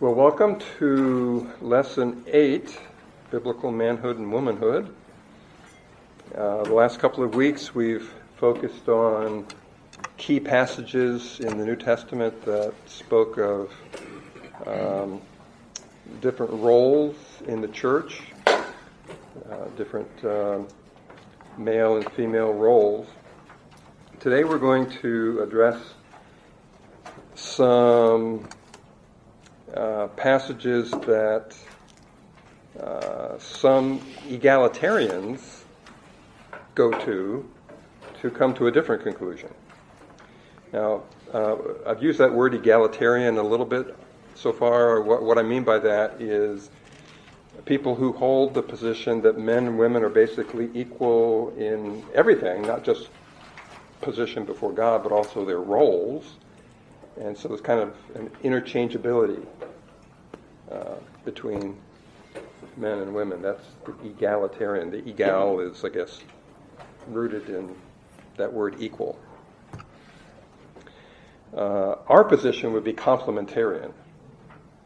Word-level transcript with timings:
Well, 0.00 0.12
welcome 0.12 0.60
to 0.80 1.48
Lesson 1.60 2.24
8 2.26 2.80
Biblical 3.30 3.70
Manhood 3.70 4.18
and 4.18 4.32
Womanhood. 4.32 4.92
Uh, 6.34 6.64
the 6.64 6.74
last 6.74 6.98
couple 6.98 7.22
of 7.22 7.36
weeks 7.36 7.76
we've 7.76 8.12
focused 8.36 8.88
on 8.88 9.46
key 10.16 10.40
passages 10.40 11.38
in 11.38 11.56
the 11.58 11.64
New 11.64 11.76
Testament 11.76 12.44
that 12.44 12.74
spoke 12.86 13.38
of 13.38 13.72
um, 14.66 15.22
different 16.20 16.52
roles 16.54 17.14
in 17.46 17.60
the 17.60 17.68
church, 17.68 18.20
uh, 18.48 18.56
different 19.76 20.10
um, 20.24 20.66
male 21.56 21.98
and 21.98 22.10
female 22.14 22.52
roles. 22.52 23.06
Today 24.18 24.42
we're 24.42 24.58
going 24.58 24.90
to 24.90 25.38
address 25.40 25.80
some 27.36 28.48
uh, 29.76 30.08
passages 30.08 30.90
that 30.90 31.54
uh, 32.80 33.38
some 33.38 34.00
egalitarians 34.28 35.62
go 36.74 36.90
to 37.04 37.48
to 38.20 38.30
come 38.30 38.54
to 38.54 38.66
a 38.66 38.72
different 38.72 39.02
conclusion. 39.02 39.52
Now, 40.72 41.02
uh, 41.32 41.56
I've 41.86 42.02
used 42.02 42.18
that 42.18 42.32
word 42.32 42.54
egalitarian 42.54 43.36
a 43.38 43.42
little 43.42 43.66
bit 43.66 43.94
so 44.34 44.52
far. 44.52 45.00
What, 45.02 45.22
what 45.22 45.38
I 45.38 45.42
mean 45.42 45.62
by 45.62 45.78
that 45.78 46.20
is 46.20 46.70
people 47.64 47.94
who 47.94 48.12
hold 48.12 48.54
the 48.54 48.62
position 48.62 49.20
that 49.22 49.38
men 49.38 49.66
and 49.66 49.78
women 49.78 50.02
are 50.02 50.08
basically 50.08 50.70
equal 50.74 51.52
in 51.56 52.04
everything, 52.14 52.62
not 52.62 52.84
just 52.84 53.08
position 54.00 54.44
before 54.44 54.72
God, 54.72 55.02
but 55.02 55.12
also 55.12 55.44
their 55.44 55.60
roles. 55.60 56.36
And 57.20 57.36
so 57.36 57.48
there's 57.48 57.60
kind 57.60 57.80
of 57.80 57.94
an 58.14 58.30
interchangeability 58.42 59.46
uh, 60.70 60.94
between 61.24 61.76
men 62.76 62.98
and 62.98 63.14
women. 63.14 63.40
That's 63.40 63.64
the 63.84 63.94
egalitarian. 64.04 64.90
The 64.90 65.06
egal 65.08 65.60
is, 65.60 65.84
I 65.84 65.90
guess, 65.90 66.20
rooted 67.06 67.48
in 67.48 67.74
that 68.36 68.52
word 68.52 68.76
equal. 68.80 69.18
Uh, 71.56 71.96
our 72.08 72.24
position 72.24 72.72
would 72.72 72.82
be 72.82 72.92
complementarian, 72.92 73.92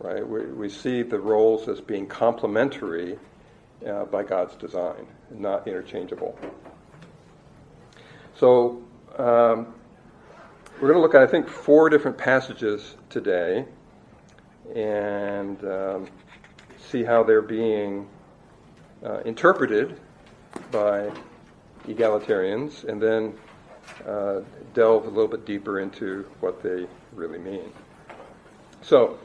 right? 0.01 0.27
We, 0.27 0.47
we 0.47 0.69
see 0.69 1.03
the 1.03 1.19
roles 1.19 1.67
as 1.67 1.81
being 1.81 2.07
complementary 2.07 3.19
uh, 3.87 4.05
by 4.05 4.23
God's 4.23 4.55
design, 4.57 5.07
not 5.31 5.67
interchangeable. 5.67 6.39
So 8.37 8.83
um, 9.17 9.75
we're 10.81 10.89
going 10.89 10.95
to 10.95 11.01
look 11.01 11.15
at, 11.15 11.23
I 11.23 11.27
think, 11.27 11.49
four 11.49 11.91
different 11.91 12.17
passages 12.17 12.95
today 13.11 13.65
and 14.77 15.63
um, 15.65 16.07
see 16.79 17.03
how 17.03 17.25
they're 17.25 17.43
being 17.43 18.09
uh, 19.05 19.21
interpreted 19.21 19.99
by 20.71 21.11
egalitarians, 21.89 22.85
and 22.85 23.03
then 23.03 23.35
uh, 24.07 24.41
delve 24.73 25.07
a 25.07 25.09
little 25.09 25.27
bit 25.27 25.45
deeper 25.45 25.81
into 25.81 26.25
what 26.39 26.63
they 26.63 26.87
really 27.13 27.39
mean. 27.39 27.73
So, 28.83 29.19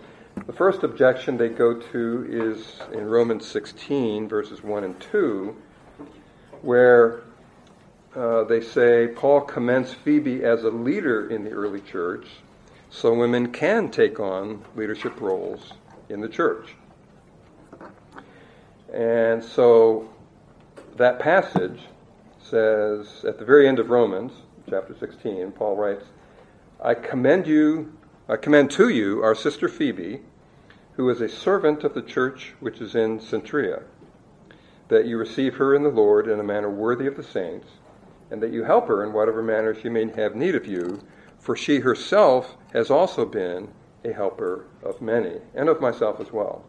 the 0.48 0.54
first 0.54 0.82
objection 0.82 1.38
they 1.38 1.50
go 1.50 1.80
to 1.80 2.26
is 2.28 2.80
in 2.94 3.06
Romans 3.06 3.46
16, 3.46 4.28
verses 4.28 4.64
1 4.64 4.84
and 4.84 5.00
2, 5.00 5.56
where 6.64 7.22
uh, 8.16 8.44
they 8.44 8.62
say 8.62 9.08
Paul 9.08 9.42
commends 9.42 9.94
Phoebe 9.94 10.44
as 10.44 10.64
a 10.64 10.70
leader 10.70 11.30
in 11.30 11.44
the 11.44 11.52
early 11.52 11.82
church, 11.82 12.28
so 12.90 13.14
women 13.14 13.52
can 13.52 13.90
take 13.90 14.20
on 14.20 14.64
leadership 14.76 15.20
roles 15.20 15.74
in 16.10 16.22
the 16.22 16.30
church. 16.30 16.76
And 18.94 19.44
so 19.44 20.10
that 20.98 21.20
passage 21.20 21.80
says 22.40 23.26
at 23.28 23.40
the 23.40 23.46
very 23.46 23.68
end 23.68 23.80
of 23.80 23.90
Romans, 23.90 24.32
chapter 24.70 24.96
16, 25.00 25.52
Paul 25.54 25.76
writes, 25.76 26.06
I 26.80 26.94
commend 26.94 27.48
you, 27.48 27.94
I 28.30 28.36
commend 28.36 28.70
to 28.72 28.90
you 28.90 29.24
our 29.24 29.34
sister 29.34 29.68
Phoebe, 29.68 30.22
who 30.96 31.10
is 31.10 31.22
a 31.22 31.30
servant 31.30 31.84
of 31.84 31.96
the 31.96 32.02
church 32.04 32.54
which 32.60 32.80
is 32.80 32.94
in 32.94 33.20
Cenchrea, 33.20 33.84
that 34.90 35.06
you 35.06 35.18
receive 35.18 35.56
her 35.56 35.74
in 35.74 35.82
the 35.82 35.90
Lord 35.90 36.28
in 36.28 36.40
a 36.40 36.44
manner 36.44 36.70
worthy 36.70 37.08
of 37.08 37.18
the 37.18 37.24
saints, 37.24 37.68
and 38.34 38.42
that 38.42 38.52
you 38.52 38.64
help 38.64 38.88
her 38.88 39.04
in 39.04 39.14
whatever 39.14 39.44
manner 39.44 39.76
she 39.76 39.90
may 39.90 40.10
have 40.10 40.36
need 40.36 40.56
of 40.56 40.66
you, 40.66 41.00
for 41.38 41.56
she 41.56 41.78
herself 41.78 42.58
has 42.74 42.90
also 42.90 43.26
been 43.26 43.72
a 44.04 44.12
helper 44.12 44.66
of 44.82 45.00
many, 45.00 45.36
and 45.54 45.70
of 45.70 45.80
myself 45.80 46.20
as 46.20 46.32
well. 46.34 46.66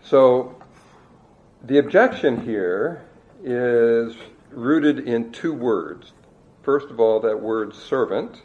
So, 0.00 0.54
the 1.64 1.78
objection 1.78 2.40
here 2.42 3.04
is 3.42 4.14
rooted 4.50 5.00
in 5.00 5.32
two 5.32 5.52
words. 5.52 6.12
First 6.62 6.90
of 6.90 7.00
all, 7.00 7.18
that 7.18 7.42
word 7.42 7.74
servant, 7.74 8.42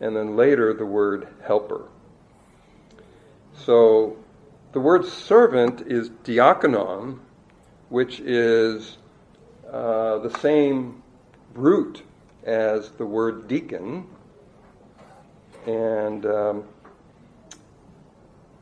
and 0.00 0.14
then 0.14 0.36
later 0.36 0.72
the 0.72 0.86
word 0.86 1.26
helper. 1.44 1.88
So, 3.54 4.18
the 4.70 4.78
word 4.78 5.04
servant 5.04 5.80
is 5.88 6.10
diakonon, 6.10 7.18
which 7.88 8.20
is 8.20 8.98
uh, 9.72 10.18
the 10.18 10.38
same 10.40 11.02
root 11.54 12.02
as 12.44 12.90
the 12.90 13.06
word 13.06 13.48
deacon. 13.48 14.06
And 15.66 16.24
um, 16.26 16.64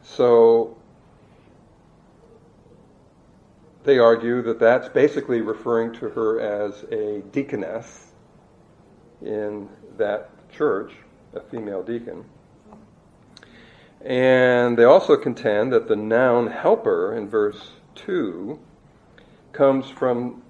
so 0.02 0.76
they 3.84 3.98
argue 3.98 4.40
that 4.42 4.58
that's 4.58 4.88
basically 4.88 5.42
referring 5.42 5.92
to 5.94 6.08
her 6.08 6.40
as 6.40 6.84
a 6.90 7.22
deaconess 7.32 8.12
in 9.20 9.68
that 9.98 10.30
church, 10.50 10.92
a 11.34 11.40
female 11.40 11.82
deacon. 11.82 12.24
And 14.00 14.78
they 14.78 14.84
also 14.84 15.16
contend 15.16 15.72
that 15.72 15.88
the 15.88 15.96
noun 15.96 16.46
helper 16.46 17.14
in 17.14 17.28
verse 17.28 17.72
2 17.94 18.58
comes 19.52 19.88
from 19.88 20.42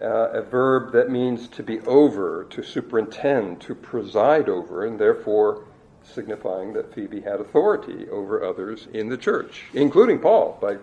uh, 0.00 0.30
a 0.30 0.42
verb 0.42 0.92
that 0.92 1.10
means 1.10 1.48
to 1.48 1.62
be 1.62 1.80
over, 1.80 2.44
to 2.50 2.62
superintend, 2.62 3.60
to 3.62 3.74
preside 3.74 4.48
over, 4.48 4.84
and 4.84 4.98
therefore 4.98 5.64
signifying 6.02 6.72
that 6.74 6.94
Phoebe 6.94 7.20
had 7.20 7.40
authority 7.40 8.08
over 8.10 8.44
others 8.44 8.88
in 8.92 9.08
the 9.08 9.16
church, 9.16 9.64
including 9.72 10.18
Paul, 10.18 10.58
by, 10.60 10.76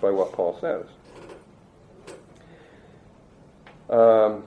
by 0.00 0.10
what 0.10 0.32
Paul 0.32 0.58
says. 0.60 0.86
Um, 3.90 4.44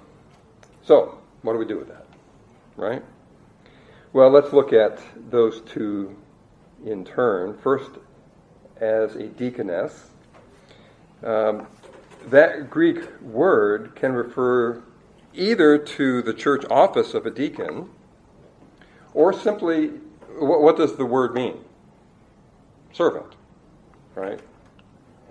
so, 0.83 1.17
what 1.41 1.53
do 1.53 1.59
we 1.59 1.65
do 1.65 1.77
with 1.77 1.87
that? 1.87 2.05
Right? 2.77 3.03
Well, 4.13 4.29
let's 4.29 4.53
look 4.53 4.71
at 4.71 4.99
those 5.29 5.61
two 5.61 6.15
in 6.85 7.03
turn. 7.03 7.57
First, 7.57 7.91
as 8.81 9.15
a 9.15 9.27
deaconess. 9.27 10.09
Um, 11.23 11.67
that 12.29 12.69
Greek 12.69 13.19
word 13.21 13.95
can 13.95 14.13
refer 14.13 14.83
either 15.33 15.77
to 15.77 16.21
the 16.21 16.33
church 16.33 16.63
office 16.69 17.13
of 17.13 17.25
a 17.25 17.31
deacon 17.31 17.89
or 19.13 19.33
simply 19.33 19.87
what, 20.37 20.61
what 20.61 20.77
does 20.77 20.95
the 20.95 21.05
word 21.05 21.33
mean? 21.33 21.57
Servant, 22.93 23.35
right? 24.15 24.39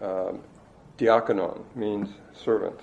Um, 0.03 0.41
diakonon 0.99 1.62
means 1.75 2.09
servant. 2.33 2.78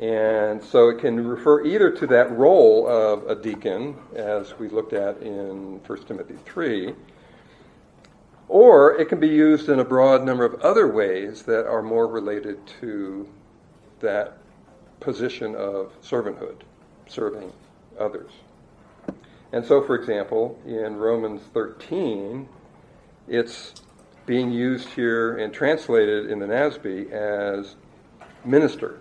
And 0.00 0.62
so 0.62 0.88
it 0.88 0.98
can 0.98 1.24
refer 1.26 1.64
either 1.64 1.90
to 1.90 2.06
that 2.08 2.36
role 2.36 2.88
of 2.88 3.28
a 3.28 3.40
deacon, 3.40 3.96
as 4.16 4.58
we 4.58 4.68
looked 4.68 4.92
at 4.92 5.22
in 5.22 5.80
1 5.86 6.04
Timothy 6.04 6.34
3, 6.44 6.94
or 8.48 8.94
it 9.00 9.08
can 9.08 9.20
be 9.20 9.28
used 9.28 9.68
in 9.68 9.78
a 9.78 9.84
broad 9.84 10.24
number 10.24 10.44
of 10.44 10.60
other 10.60 10.88
ways 10.88 11.42
that 11.42 11.66
are 11.66 11.82
more 11.82 12.06
related 12.06 12.58
to 12.80 13.28
that 14.00 14.38
position 15.00 15.54
of 15.54 15.92
servanthood, 16.02 16.62
serving 17.06 17.52
others. 17.98 18.30
And 19.52 19.64
so, 19.64 19.82
for 19.82 19.94
example, 19.94 20.60
in 20.66 20.96
Romans 20.96 21.42
13, 21.52 22.48
it's 23.28 23.74
being 24.26 24.50
used 24.50 24.88
here 24.88 25.36
and 25.36 25.52
translated 25.52 26.30
in 26.30 26.38
the 26.38 26.46
NASB 26.46 27.10
as 27.12 27.76
minister. 28.44 29.00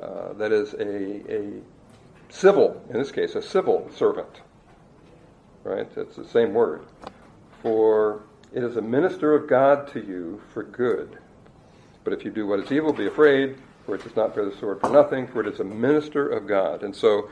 Uh, 0.00 0.32
that 0.34 0.52
is 0.52 0.74
a, 0.74 1.32
a 1.32 1.60
civil, 2.28 2.84
in 2.90 2.98
this 2.98 3.12
case, 3.12 3.36
a 3.36 3.42
civil 3.42 3.90
servant. 3.94 4.42
Right? 5.62 5.88
It's 5.96 6.16
the 6.16 6.28
same 6.28 6.52
word. 6.52 6.84
For 7.62 8.22
it 8.54 8.62
is 8.62 8.76
a 8.76 8.82
minister 8.82 9.34
of 9.34 9.48
God 9.48 9.88
to 9.88 10.00
you 10.00 10.40
for 10.52 10.62
good. 10.62 11.18
But 12.04 12.12
if 12.12 12.24
you 12.24 12.30
do 12.30 12.46
what 12.46 12.60
is 12.60 12.70
evil, 12.70 12.92
be 12.92 13.06
afraid, 13.06 13.56
for 13.84 13.96
it 13.96 14.04
does 14.04 14.14
not 14.14 14.34
bear 14.34 14.44
the 14.44 14.56
sword 14.56 14.80
for 14.80 14.90
nothing, 14.90 15.26
for 15.26 15.40
it 15.40 15.52
is 15.52 15.58
a 15.58 15.64
minister 15.64 16.28
of 16.28 16.46
God. 16.46 16.84
And 16.84 16.94
so 16.94 17.30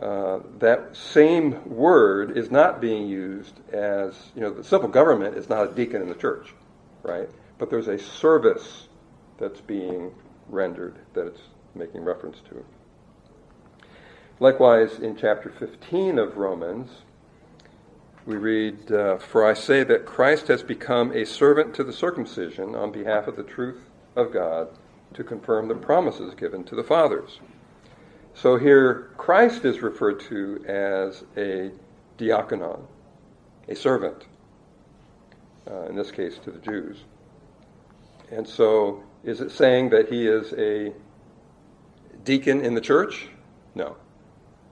uh, 0.00 0.40
that 0.58 0.96
same 0.96 1.68
word 1.68 2.38
is 2.38 2.50
not 2.50 2.80
being 2.80 3.06
used 3.08 3.60
as, 3.74 4.14
you 4.34 4.40
know, 4.40 4.50
the 4.50 4.64
civil 4.64 4.88
government 4.88 5.36
is 5.36 5.50
not 5.50 5.70
a 5.70 5.74
deacon 5.74 6.00
in 6.00 6.08
the 6.08 6.14
church, 6.14 6.54
right? 7.02 7.28
But 7.58 7.68
there's 7.68 7.88
a 7.88 7.98
service 7.98 8.88
that's 9.36 9.60
being 9.60 10.14
rendered 10.48 10.96
that 11.12 11.26
it's 11.26 11.40
making 11.74 12.04
reference 12.04 12.38
to. 12.48 12.64
Likewise, 14.40 15.00
in 15.00 15.14
chapter 15.14 15.50
15 15.50 16.18
of 16.18 16.38
Romans, 16.38 16.88
we 18.28 18.36
read, 18.36 18.92
uh, 18.92 19.16
For 19.16 19.46
I 19.48 19.54
say 19.54 19.84
that 19.84 20.04
Christ 20.04 20.48
has 20.48 20.62
become 20.62 21.12
a 21.12 21.24
servant 21.24 21.74
to 21.76 21.82
the 21.82 21.94
circumcision 21.94 22.74
on 22.74 22.92
behalf 22.92 23.26
of 23.26 23.36
the 23.36 23.42
truth 23.42 23.80
of 24.16 24.34
God 24.34 24.68
to 25.14 25.24
confirm 25.24 25.66
the 25.66 25.74
promises 25.74 26.34
given 26.34 26.62
to 26.64 26.76
the 26.76 26.84
fathers. 26.84 27.40
So 28.34 28.58
here, 28.58 29.08
Christ 29.16 29.64
is 29.64 29.80
referred 29.80 30.20
to 30.28 30.62
as 30.68 31.24
a 31.38 31.70
diakonon, 32.18 32.82
a 33.66 33.74
servant, 33.74 34.26
uh, 35.66 35.84
in 35.84 35.96
this 35.96 36.10
case 36.10 36.36
to 36.44 36.50
the 36.50 36.58
Jews. 36.58 36.98
And 38.30 38.46
so, 38.46 39.02
is 39.24 39.40
it 39.40 39.52
saying 39.52 39.88
that 39.88 40.12
he 40.12 40.28
is 40.28 40.52
a 40.52 40.92
deacon 42.24 42.60
in 42.60 42.74
the 42.74 42.82
church? 42.82 43.28
No. 43.74 43.96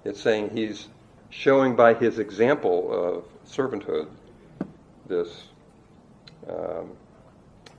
It's 0.05 0.21
saying 0.21 0.51
he's 0.51 0.89
showing 1.31 1.75
by 1.75 1.95
his 1.95 2.19
example 2.19 2.93
of 2.93 3.25
servanthood 3.47 4.09
this 5.09 5.45
um, 6.49 6.93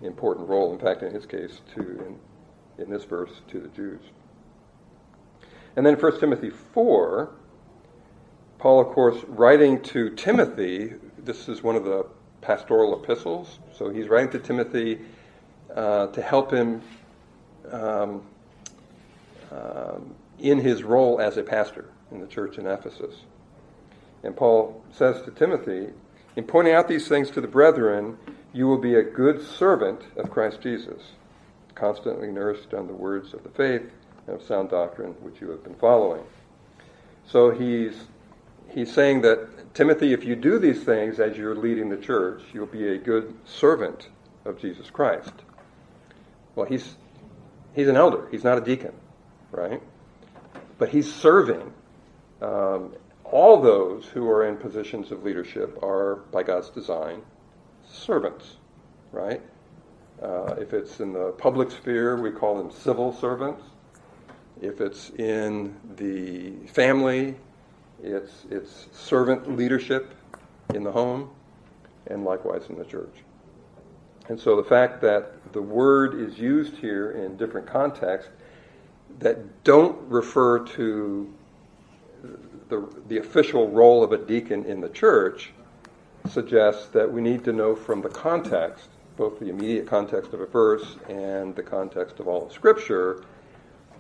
important 0.02 0.48
role, 0.48 0.74
in 0.74 0.80
fact, 0.80 1.04
in 1.04 1.14
his 1.14 1.26
case, 1.26 1.62
to, 1.76 1.82
in, 1.82 2.84
in 2.84 2.90
this 2.90 3.04
verse, 3.04 3.42
to 3.50 3.60
the 3.60 3.68
Jews. 3.70 4.02
And 5.76 5.86
then 5.86 5.96
1 5.96 6.20
Timothy 6.20 6.50
4, 6.50 7.30
Paul, 8.60 8.80
of 8.80 8.88
course, 8.88 9.24
writing 9.28 9.82
to 9.84 10.10
Timothy, 10.12 10.94
this 11.20 11.48
is 11.48 11.62
one 11.62 11.76
of 11.76 11.84
the 11.84 12.06
pastoral 12.42 13.02
epistles, 13.02 13.60
so 13.74 13.90
he's 13.90 14.08
writing 14.08 14.32
to 14.32 14.40
Timothy 14.40 15.00
uh, 15.76 16.08
to 16.08 16.22
help 16.22 16.52
him 16.52 16.82
um, 17.72 18.22
um, 19.52 20.16
in 20.40 20.60
his 20.60 20.84
role 20.84 21.20
as 21.20 21.38
a 21.38 21.44
pastor 21.44 21.86
in 22.12 22.20
the 22.20 22.28
church 22.28 22.58
in 22.58 22.66
Ephesus. 22.66 23.16
And 24.24 24.36
Paul 24.36 24.84
says 24.92 25.22
to 25.24 25.32
Timothy, 25.32 25.90
In 26.36 26.44
pointing 26.44 26.74
out 26.74 26.88
these 26.88 27.08
things 27.08 27.30
to 27.32 27.42
the 27.42 27.48
brethren, 27.48 28.18
you 28.54 28.68
will 28.68 28.78
be 28.78 28.96
a 28.96 29.04
good 29.04 29.42
servant 29.42 30.02
of 30.16 30.30
Christ 30.30 30.62
Jesus, 30.62 31.02
constantly 31.76 32.32
nourished 32.32 32.74
on 32.74 32.88
the 32.88 32.94
words 32.94 33.34
of 33.34 33.44
the 33.44 33.50
faith 33.50 33.84
and 34.26 34.36
of 34.36 34.44
sound 34.44 34.70
doctrine 34.70 35.12
which 35.22 35.40
you 35.42 35.50
have 35.52 35.64
been 35.64 35.76
following. 35.76 36.24
So 37.28 37.52
he's 37.52 37.94
he's 38.70 38.92
saying 38.92 39.22
that 39.22 39.74
Timothy, 39.74 40.14
if 40.14 40.24
you 40.24 40.36
do 40.36 40.60
these 40.60 40.84
things 40.84 41.20
as 41.20 41.38
you're 41.38 41.56
leading 41.56 41.90
the 41.90 41.98
church, 41.98 42.42
you'll 42.54 42.66
be 42.66 42.88
a 42.90 42.98
good 42.98 43.34
servant 43.46 44.10
of 44.46 44.60
Jesus 44.60 44.90
Christ. 44.90 45.34
Well, 46.56 46.66
he's 46.66 46.96
he's 47.74 47.88
an 47.88 47.96
elder. 47.96 48.28
He's 48.32 48.44
not 48.44 48.58
a 48.58 48.62
deacon, 48.62 48.94
right? 49.52 49.82
But 50.78 50.90
he's 50.90 51.14
serving. 51.14 51.74
Um, 52.42 52.94
all 53.32 53.62
those 53.62 54.06
who 54.06 54.30
are 54.30 54.46
in 54.46 54.58
positions 54.58 55.12
of 55.12 55.24
leadership 55.24 55.82
are, 55.84 56.18
by 56.32 56.44
God's 56.44 56.70
design, 56.70 57.22
servants, 57.90 58.56
right? 59.12 59.42
Uh, 60.22 60.56
if 60.58 60.74
it's 60.74 61.00
in 61.00 61.14
the 61.14 61.32
public 61.34 61.70
sphere, 61.72 62.16
we 62.16 62.32
call 62.32 62.58
them 62.58 62.72
civil 62.72 63.14
servants. 63.14 63.64
If 64.62 64.82
it's 64.82 65.12
in 65.12 65.76
the 65.98 66.52
family, 66.68 67.36
it's, 68.02 68.46
it's 68.50 68.88
servant 68.94 69.56
leadership 69.56 70.14
in 70.74 70.84
the 70.84 70.92
home, 70.92 71.30
and 72.08 72.24
likewise 72.24 72.64
in 72.70 72.78
the 72.78 72.86
church. 72.86 73.16
And 74.30 74.40
so 74.40 74.56
the 74.56 74.64
fact 74.64 75.02
that 75.02 75.54
the 75.54 75.62
word 75.62 76.20
is 76.20 76.38
used 76.38 76.76
here 76.78 77.12
in 77.12 77.38
different 77.38 77.68
contexts 77.68 78.32
that 79.20 79.64
don't 79.64 79.98
refer 80.10 80.60
to 80.60 81.34
the, 82.70 82.88
the 83.08 83.18
official 83.18 83.70
role 83.70 84.04
of 84.04 84.12
a 84.12 84.18
deacon 84.18 84.66
in 84.66 84.82
the 84.82 84.90
church 84.90 85.52
suggests 86.30 86.88
that 86.88 87.12
we 87.12 87.22
need 87.22 87.44
to 87.46 87.54
know 87.54 87.76
from 87.76 88.02
the 88.02 88.10
context, 88.10 88.90
both 89.16 89.40
the 89.40 89.50
immediate 89.50 89.88
context 89.88 90.34
of 90.34 90.42
a 90.42 90.46
verse 90.46 90.98
and 91.08 91.56
the 91.56 91.64
context 91.64 92.20
of 92.20 92.28
all 92.28 92.46
of 92.46 92.52
Scripture, 92.52 93.24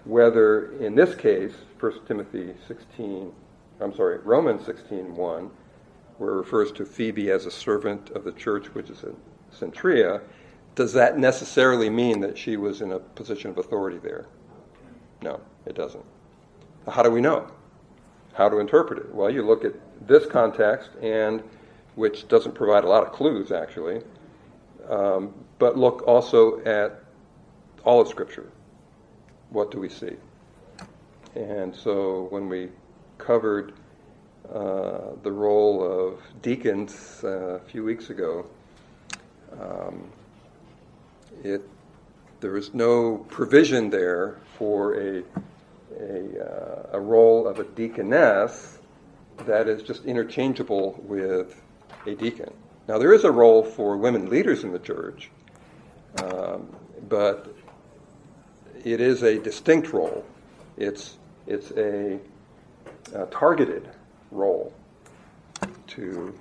whether 0.03 0.73
in 0.79 0.95
this 0.95 1.15
case, 1.15 1.53
1 1.79 2.05
Timothy 2.07 2.53
16, 2.67 3.31
I'm 3.79 3.95
sorry, 3.95 4.19
Romans 4.19 4.65
16, 4.65 5.15
1, 5.15 5.51
where 6.17 6.33
it 6.33 6.35
refers 6.35 6.71
to 6.73 6.85
Phoebe 6.85 7.31
as 7.31 7.45
a 7.45 7.51
servant 7.51 8.09
of 8.11 8.23
the 8.23 8.31
church, 8.31 8.67
which 8.73 8.89
is 8.89 9.03
in 9.03 9.15
Cenchrea, 9.51 10.21
does 10.75 10.93
that 10.93 11.17
necessarily 11.17 11.89
mean 11.89 12.19
that 12.21 12.37
she 12.37 12.57
was 12.57 12.81
in 12.81 12.91
a 12.91 12.99
position 12.99 13.49
of 13.49 13.57
authority 13.57 13.97
there? 13.97 14.27
No, 15.21 15.39
it 15.65 15.75
doesn't. 15.75 16.05
How 16.87 17.03
do 17.03 17.09
we 17.09 17.21
know? 17.21 17.51
How 18.37 18.47
to 18.49 18.59
interpret 18.59 18.99
it? 18.99 19.13
Well, 19.13 19.29
you 19.29 19.43
look 19.43 19.65
at 19.65 19.73
this 20.07 20.25
context, 20.25 20.91
and 21.01 21.43
which 21.95 22.27
doesn't 22.27 22.53
provide 22.53 22.83
a 22.83 22.87
lot 22.87 23.03
of 23.03 23.11
clues, 23.11 23.51
actually, 23.51 24.01
um, 24.87 25.33
but 25.59 25.77
look 25.77 26.07
also 26.07 26.63
at 26.63 27.03
all 27.83 27.99
of 27.99 28.07
Scripture 28.07 28.51
what 29.49 29.71
do 29.71 29.79
we 29.79 29.89
see? 29.89 30.15
And 31.35 31.75
so 31.75 32.27
when 32.29 32.49
we 32.49 32.69
covered 33.17 33.73
uh, 34.53 35.15
the 35.23 35.31
role 35.31 35.83
of 35.83 36.21
deacons 36.41 37.21
uh, 37.23 37.27
a 37.27 37.59
few 37.59 37.83
weeks 37.83 38.09
ago, 38.09 38.45
um, 39.59 40.09
it 41.43 41.61
there 42.39 42.55
is 42.55 42.73
no 42.73 43.17
provision 43.29 43.89
there 43.89 44.37
for 44.57 44.99
a 44.99 45.23
a, 45.99 46.43
uh, 46.43 46.89
a, 46.93 46.99
role 46.99 47.47
of 47.47 47.59
a 47.59 47.63
deaconess 47.63 48.79
that 49.45 49.67
is 49.67 49.83
just 49.83 50.05
interchangeable 50.05 50.99
with 51.03 51.61
a 52.05 52.15
deacon. 52.15 52.53
Now 52.87 52.97
there 52.97 53.13
is 53.13 53.23
a 53.23 53.31
role 53.31 53.63
for 53.63 53.97
women 53.97 54.29
leaders 54.29 54.63
in 54.63 54.71
the 54.71 54.79
church, 54.79 55.29
um, 56.23 56.75
but 57.09 57.53
it 58.83 59.01
is 59.01 59.23
a 59.23 59.37
distinct 59.39 59.93
role. 59.93 60.25
It's, 60.77 61.17
it's 61.47 61.71
a, 61.71 62.19
a 63.13 63.25
targeted 63.27 63.89
role 64.31 64.73
to 65.87 66.37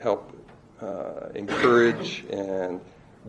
help 0.00 0.36
uh, 0.80 1.28
encourage 1.34 2.24
and 2.30 2.80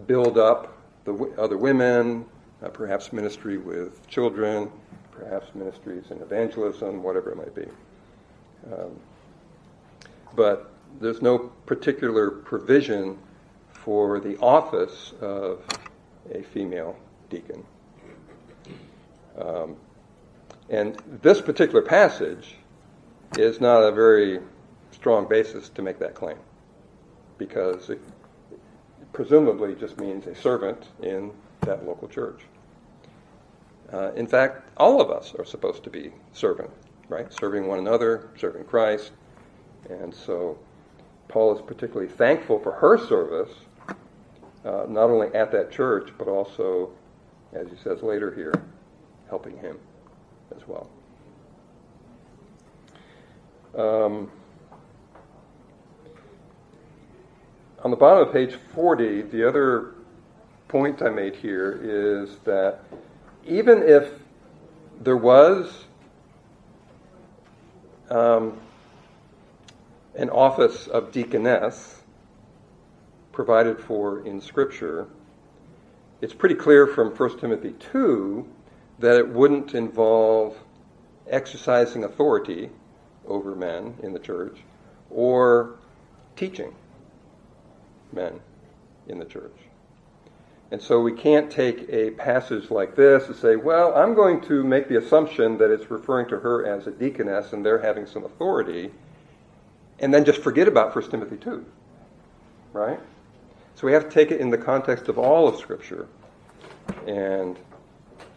build 0.07 0.37
up 0.37 0.77
the 1.05 1.11
w- 1.11 1.33
other 1.37 1.57
women, 1.57 2.25
uh, 2.63 2.69
perhaps 2.69 3.13
ministry 3.13 3.57
with 3.57 4.05
children, 4.07 4.71
perhaps 5.15 5.47
ministries 5.55 6.05
in 6.11 6.21
evangelism, 6.21 7.03
whatever 7.03 7.31
it 7.31 7.37
might 7.37 7.55
be. 7.55 7.67
Um, 8.71 8.99
but 10.35 10.71
there's 10.99 11.21
no 11.21 11.37
particular 11.65 12.29
provision 12.29 13.17
for 13.71 14.19
the 14.19 14.37
office 14.37 15.13
of 15.21 15.63
a 16.31 16.41
female 16.43 16.95
deacon. 17.29 17.63
Um, 19.37 19.75
and 20.69 20.97
this 21.21 21.41
particular 21.41 21.81
passage 21.81 22.55
is 23.37 23.59
not 23.59 23.81
a 23.81 23.91
very 23.91 24.39
strong 24.91 25.27
basis 25.27 25.69
to 25.69 25.81
make 25.81 25.99
that 25.99 26.15
claim 26.15 26.37
because 27.37 27.89
it 27.89 27.99
presumably 29.11 29.75
just 29.75 29.99
means 29.99 30.27
a 30.27 30.35
servant 30.35 30.87
in 31.01 31.31
that 31.61 31.85
local 31.85 32.07
church. 32.07 32.41
Uh, 33.93 34.11
in 34.13 34.25
fact, 34.25 34.67
all 34.77 34.99
of 34.99 35.11
us 35.11 35.35
are 35.37 35.45
supposed 35.45 35.83
to 35.83 35.89
be 35.89 36.11
serving, 36.33 36.69
right? 37.09 37.31
Serving 37.31 37.67
one 37.67 37.77
another, 37.77 38.31
serving 38.37 38.63
Christ. 38.63 39.11
And 39.89 40.13
so 40.13 40.57
Paul 41.27 41.55
is 41.55 41.61
particularly 41.61 42.11
thankful 42.11 42.59
for 42.59 42.71
her 42.71 42.97
service, 42.97 43.51
uh, 44.65 44.85
not 44.87 45.11
only 45.11 45.27
at 45.35 45.51
that 45.51 45.71
church, 45.71 46.09
but 46.17 46.27
also, 46.27 46.89
as 47.53 47.69
he 47.69 47.75
says 47.83 48.01
later 48.01 48.33
here, 48.33 48.53
helping 49.29 49.57
him 49.57 49.77
as 50.55 50.67
well. 50.67 50.89
Um, 53.77 54.31
on 57.83 57.91
the 57.91 57.97
bottom 57.97 58.27
of 58.27 58.33
page 58.33 58.55
40, 58.73 59.23
the 59.23 59.47
other 59.47 59.95
point 60.67 61.03
I 61.03 61.09
made 61.09 61.35
here 61.35 61.79
is 61.83 62.37
that 62.45 62.79
even 63.45 63.83
if 63.83 64.09
there 65.01 65.17
was 65.17 65.85
um, 68.09 68.59
an 70.15 70.29
office 70.29 70.87
of 70.87 71.11
deaconess 71.11 72.01
provided 73.31 73.79
for 73.79 74.25
in 74.25 74.39
Scripture, 74.39 75.07
it's 76.21 76.33
pretty 76.33 76.55
clear 76.55 76.87
from 76.87 77.09
1 77.09 77.39
Timothy 77.39 77.73
2 77.91 78.47
that 78.99 79.17
it 79.17 79.27
wouldn't 79.27 79.73
involve 79.73 80.57
exercising 81.29 82.03
authority 82.03 82.69
over 83.27 83.55
men 83.55 83.95
in 84.03 84.13
the 84.13 84.19
church, 84.19 84.59
or 85.09 85.75
teaching 86.35 86.73
men 88.11 88.39
in 89.07 89.17
the 89.19 89.25
church. 89.25 89.51
And 90.73 90.81
so 90.81 90.99
we 90.99 91.11
can't 91.11 91.51
take 91.51 91.87
a 91.89 92.09
passage 92.09 92.71
like 92.71 92.95
this 92.95 93.27
and 93.27 93.35
say, 93.35 93.57
well, 93.57 93.93
I'm 93.93 94.15
going 94.15 94.41
to 94.47 94.63
make 94.63 94.89
the 94.89 94.97
assumption 94.97 95.59
that 95.59 95.69
it's 95.69 95.91
referring 95.91 96.27
to 96.29 96.39
her 96.39 96.65
as 96.65 96.87
a 96.87 96.91
deaconess 96.91 97.53
and 97.53 97.63
they're 97.63 97.77
having 97.77 98.07
some 98.07 98.25
authority, 98.25 98.89
and 99.99 100.11
then 100.11 100.25
just 100.25 100.41
forget 100.41 100.67
about 100.67 100.95
1 100.95 101.11
Timothy 101.11 101.37
2. 101.37 101.63
Right? 102.73 102.99
So 103.75 103.85
we 103.85 103.93
have 103.93 104.05
to 104.05 104.09
take 104.09 104.31
it 104.31 104.41
in 104.41 104.49
the 104.49 104.57
context 104.57 105.09
of 105.09 105.19
all 105.19 105.47
of 105.47 105.57
Scripture. 105.57 106.07
And, 107.05 107.59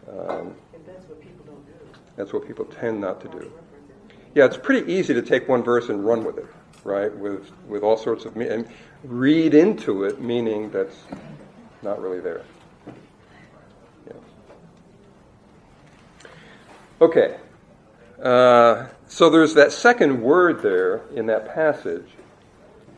um, 0.07 0.53
And 0.75 0.85
that's 0.85 1.09
what 1.09 1.19
people 1.19 1.43
don't 1.43 1.65
do. 1.65 1.99
that's 2.17 2.33
what 2.33 2.45
people 2.45 2.65
tend 2.65 3.01
not 3.01 3.19
to 3.21 3.29
do. 3.29 3.51
Yeah, 4.35 4.45
it's 4.45 4.57
pretty 4.57 4.93
easy 4.93 5.15
to 5.15 5.23
take 5.23 5.49
one 5.49 5.63
verse 5.63 5.89
and 5.89 6.05
run 6.05 6.23
with 6.23 6.37
it, 6.37 6.45
right? 6.83 7.11
With 7.17 7.49
with 7.67 7.81
all 7.81 7.97
sorts 7.97 8.25
of 8.25 8.35
me- 8.35 8.47
and 8.47 8.67
read 9.03 9.55
into 9.55 10.03
it 10.03 10.21
meaning 10.21 10.69
that's 10.69 10.97
not 11.81 12.01
really 12.01 12.19
there. 12.19 12.43
Yeah. 14.05 14.13
Okay. 17.01 17.37
Uh, 18.21 18.87
so 19.07 19.29
there's 19.29 19.53
that 19.53 19.71
second 19.71 20.21
word 20.21 20.61
there 20.61 21.01
in 21.13 21.27
that 21.27 21.53
passage, 21.53 22.07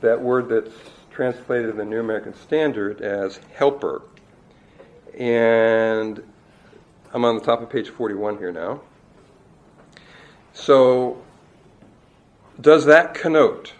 that 0.01 0.21
word 0.21 0.49
that's 0.49 0.73
translated 1.11 1.71
in 1.71 1.77
the 1.77 1.85
New 1.85 1.99
American 1.99 2.33
Standard 2.33 3.01
as 3.01 3.39
helper. 3.53 4.01
And 5.17 6.23
I'm 7.13 7.25
on 7.25 7.35
the 7.35 7.41
top 7.41 7.61
of 7.61 7.69
page 7.69 7.89
41 7.89 8.37
here 8.37 8.51
now. 8.51 8.81
So, 10.53 11.21
does 12.59 12.85
that 12.85 13.13
connote 13.13 13.73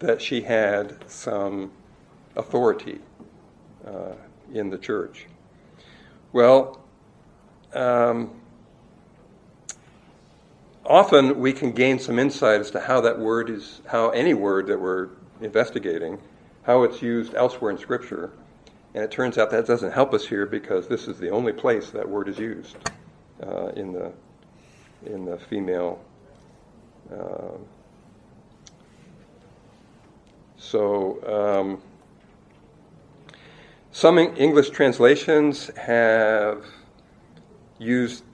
that 0.00 0.20
she 0.20 0.42
had 0.42 1.08
some 1.08 1.70
authority 2.36 3.00
uh, 3.86 4.14
in 4.52 4.70
the 4.70 4.78
church? 4.78 5.26
Well, 6.32 6.80
um, 7.74 8.40
often 10.84 11.40
we 11.40 11.52
can 11.52 11.72
gain 11.72 11.98
some 11.98 12.18
insight 12.18 12.60
as 12.60 12.70
to 12.72 12.80
how 12.80 13.00
that 13.02 13.18
word 13.18 13.50
is, 13.50 13.80
how 13.86 14.10
any 14.10 14.34
word 14.34 14.66
that 14.66 14.80
we're 14.80 15.08
investigating, 15.40 16.18
how 16.62 16.82
it's 16.84 17.02
used 17.02 17.34
elsewhere 17.34 17.70
in 17.70 17.78
Scripture. 17.78 18.32
And 18.94 19.02
it 19.02 19.10
turns 19.10 19.38
out 19.38 19.50
that 19.50 19.66
doesn't 19.66 19.92
help 19.92 20.12
us 20.12 20.26
here 20.26 20.46
because 20.46 20.86
this 20.86 21.08
is 21.08 21.18
the 21.18 21.30
only 21.30 21.52
place 21.52 21.90
that 21.90 22.06
word 22.08 22.28
is 22.28 22.38
used 22.38 22.76
uh, 23.42 23.68
in 23.68 23.92
the 23.92 24.12
in 25.06 25.24
the 25.24 25.38
female. 25.38 26.02
Uh, 27.12 27.56
so 30.56 31.18
um, 31.26 31.82
some 33.92 34.18
English 34.18 34.70
translations 34.70 35.70
have 35.76 36.64
used 37.78 38.24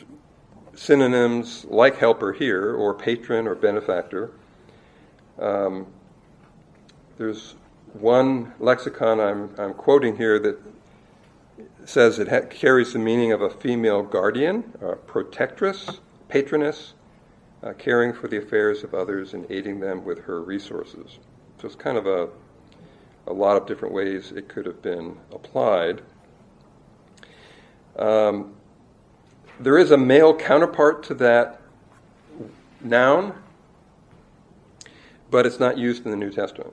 synonyms 0.75 1.65
like 1.69 1.99
helper 1.99 2.33
here, 2.33 2.75
or 2.75 2.95
patron, 2.95 3.49
or 3.49 3.57
benefactor. 3.57 4.31
Um, 5.39 5.87
there's 7.17 7.57
one 7.95 8.53
lexicon 8.61 9.19
I'm, 9.19 9.51
I'm 9.59 9.75
quoting 9.75 10.17
here 10.17 10.39
that 10.39 10.59
says 11.85 12.21
it 12.21 12.29
ha- 12.29 12.47
carries 12.49 12.93
the 12.93 13.01
meaning 13.01 13.33
of 13.33 13.43
a 13.43 13.51
female 13.51 14.03
guardian, 14.03 14.73
a 14.81 14.95
protectress, 14.95 16.01
patroness, 16.29 16.95
uh, 17.65 17.73
caring 17.73 18.13
for 18.13 18.29
the 18.29 18.37
affairs 18.37 18.85
of 18.85 18.95
others 18.95 19.35
and 19.35 19.51
aiding 19.51 19.81
them 19.81 20.05
with 20.05 20.21
her 20.21 20.41
resources. 20.41 21.19
So 21.61 21.67
it's 21.67 21.75
kind 21.75 21.99
of 21.99 22.07
a, 22.07 22.29
a 23.29 23.33
lot 23.33 23.57
of 23.57 23.67
different 23.67 23.95
ways 23.95 24.33
it 24.33 24.49
could 24.49 24.67
have 24.67 24.83
been 24.83 25.17
applied. 25.33 26.01
Um, 27.97 28.55
there 29.61 29.77
is 29.77 29.91
a 29.91 29.97
male 29.97 30.35
counterpart 30.35 31.03
to 31.05 31.15
that 31.15 31.61
noun, 32.81 33.35
but 35.31 35.47
it's 35.47 35.61
not 35.61 35.77
used 35.77 36.05
in 36.05 36.11
the 36.11 36.17
New 36.17 36.31
Testament. 36.31 36.73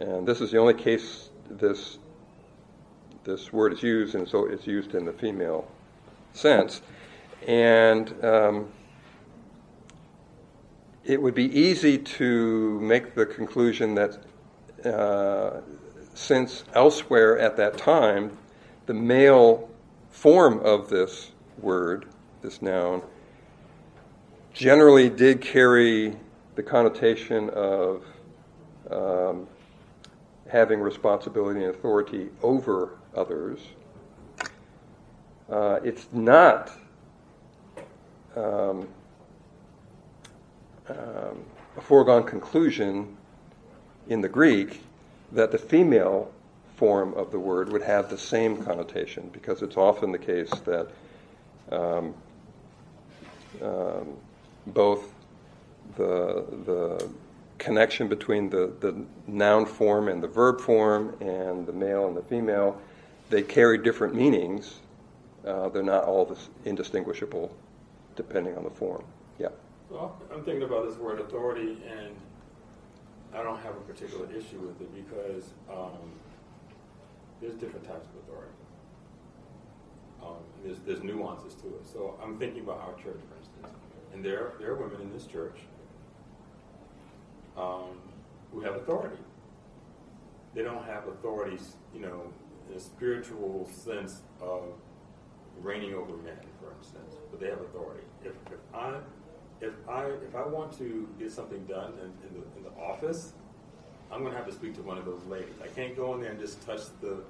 And 0.00 0.26
this 0.26 0.40
is 0.40 0.50
the 0.50 0.58
only 0.58 0.74
case 0.74 1.30
this 1.50 1.98
this 3.24 3.52
word 3.52 3.74
is 3.74 3.82
used, 3.82 4.14
and 4.14 4.26
so 4.26 4.46
it's 4.46 4.66
used 4.66 4.94
in 4.94 5.04
the 5.04 5.12
female 5.12 5.70
sense. 6.32 6.80
And 7.46 8.14
um, 8.24 8.72
it 11.04 11.20
would 11.20 11.34
be 11.34 11.44
easy 11.58 11.98
to 11.98 12.80
make 12.80 13.14
the 13.14 13.26
conclusion 13.26 13.94
that 13.96 14.18
uh, 14.84 15.60
since 16.14 16.64
elsewhere 16.74 17.38
at 17.38 17.56
that 17.56 17.76
time, 17.76 18.36
the 18.86 18.94
male 18.94 19.68
form 20.10 20.60
of 20.60 20.88
this 20.88 21.32
word, 21.58 22.06
this 22.42 22.62
noun, 22.62 23.02
generally 24.52 25.08
did 25.08 25.40
carry 25.40 26.16
the 26.54 26.62
connotation 26.62 27.50
of 27.50 28.04
um, 28.90 29.46
having 30.48 30.80
responsibility 30.80 31.62
and 31.62 31.74
authority 31.74 32.28
over 32.42 32.98
others. 33.14 33.60
Uh, 35.50 35.78
it's 35.84 36.08
not 36.12 36.72
um, 38.36 38.88
um, 40.88 41.44
a 41.76 41.80
foregone 41.80 42.24
conclusion 42.24 43.16
in 44.08 44.20
the 44.20 44.28
Greek 44.28 44.80
that 45.32 45.52
the 45.52 45.58
female 45.58 46.32
form 46.76 47.12
of 47.14 47.30
the 47.30 47.38
word 47.38 47.70
would 47.70 47.82
have 47.82 48.08
the 48.08 48.18
same 48.18 48.62
connotation 48.62 49.28
because 49.32 49.62
it's 49.62 49.76
often 49.76 50.12
the 50.12 50.18
case 50.18 50.50
that 50.60 50.88
um, 51.72 52.14
um, 53.62 54.16
both 54.68 55.12
the, 55.96 56.44
the 56.64 57.10
connection 57.58 58.08
between 58.08 58.48
the, 58.48 58.72
the 58.80 59.04
noun 59.26 59.66
form 59.66 60.08
and 60.08 60.22
the 60.22 60.28
verb 60.28 60.60
form 60.60 61.16
and 61.20 61.66
the 61.66 61.72
male 61.72 62.06
and 62.06 62.16
the 62.16 62.22
female, 62.22 62.80
they 63.30 63.42
carry 63.42 63.78
different 63.78 64.14
meanings. 64.14 64.80
Uh, 65.44 65.68
they're 65.68 65.82
not 65.82 66.04
all 66.04 66.36
indistinguishable 66.64 67.54
depending 68.16 68.56
on 68.56 68.64
the 68.64 68.70
form. 68.70 69.04
Yeah. 69.38 69.48
Well, 69.90 70.20
I'm 70.32 70.44
thinking 70.44 70.64
about 70.64 70.88
this 70.88 70.98
word 70.98 71.20
authority, 71.20 71.78
and 71.88 72.14
I 73.34 73.42
don't 73.42 73.60
have 73.60 73.76
a 73.76 73.80
particular 73.80 74.26
issue 74.32 74.58
with 74.60 74.80
it 74.80 74.94
because 74.94 75.50
um, 75.70 76.12
there's 77.40 77.54
different 77.54 77.86
types 77.86 78.06
of 78.06 78.22
authority. 78.22 78.52
Um, 80.22 80.42
there's, 80.64 80.78
there's 80.80 81.02
nuances 81.02 81.54
to 81.56 81.68
it. 81.68 81.86
So 81.92 82.18
I'm 82.22 82.38
thinking 82.38 82.62
about 82.62 82.78
our 82.80 82.94
church, 82.94 83.20
for 83.28 83.36
instance, 83.36 83.76
and 84.12 84.24
there, 84.24 84.52
there 84.58 84.72
are 84.72 84.76
women 84.76 85.00
in 85.00 85.12
this 85.12 85.26
church 85.26 85.58
um, 87.56 87.98
who 88.52 88.60
have 88.60 88.74
authority. 88.74 89.16
They 90.54 90.62
don't 90.62 90.84
have 90.84 91.06
authorities, 91.06 91.76
you 91.94 92.00
know, 92.00 92.32
in 92.68 92.76
a 92.76 92.80
spiritual 92.80 93.68
sense 93.70 94.22
of 94.40 94.62
reigning 95.60 95.94
over 95.94 96.16
men, 96.16 96.38
for 96.60 96.72
instance, 96.78 97.14
but 97.30 97.40
they 97.40 97.48
have 97.48 97.60
authority. 97.60 98.04
If, 98.24 98.32
if 98.52 98.58
I 98.74 98.96
if 99.60 99.72
I 99.88 100.04
if 100.04 100.34
I 100.34 100.46
want 100.46 100.76
to 100.78 101.08
get 101.18 101.32
something 101.32 101.64
done 101.64 101.92
in, 101.94 102.28
in, 102.28 102.34
the, 102.34 102.46
in 102.56 102.62
the 102.64 102.80
office, 102.80 103.32
I'm 104.10 104.20
going 104.20 104.32
to 104.32 104.38
have 104.38 104.46
to 104.46 104.52
speak 104.52 104.74
to 104.76 104.82
one 104.82 104.98
of 104.98 105.04
those 105.04 105.24
ladies. 105.26 105.54
I 105.62 105.68
can't 105.68 105.96
go 105.96 106.14
in 106.14 106.20
there 106.20 106.30
and 106.30 106.40
just 106.40 106.64
touch 106.64 106.82
the 107.00 107.22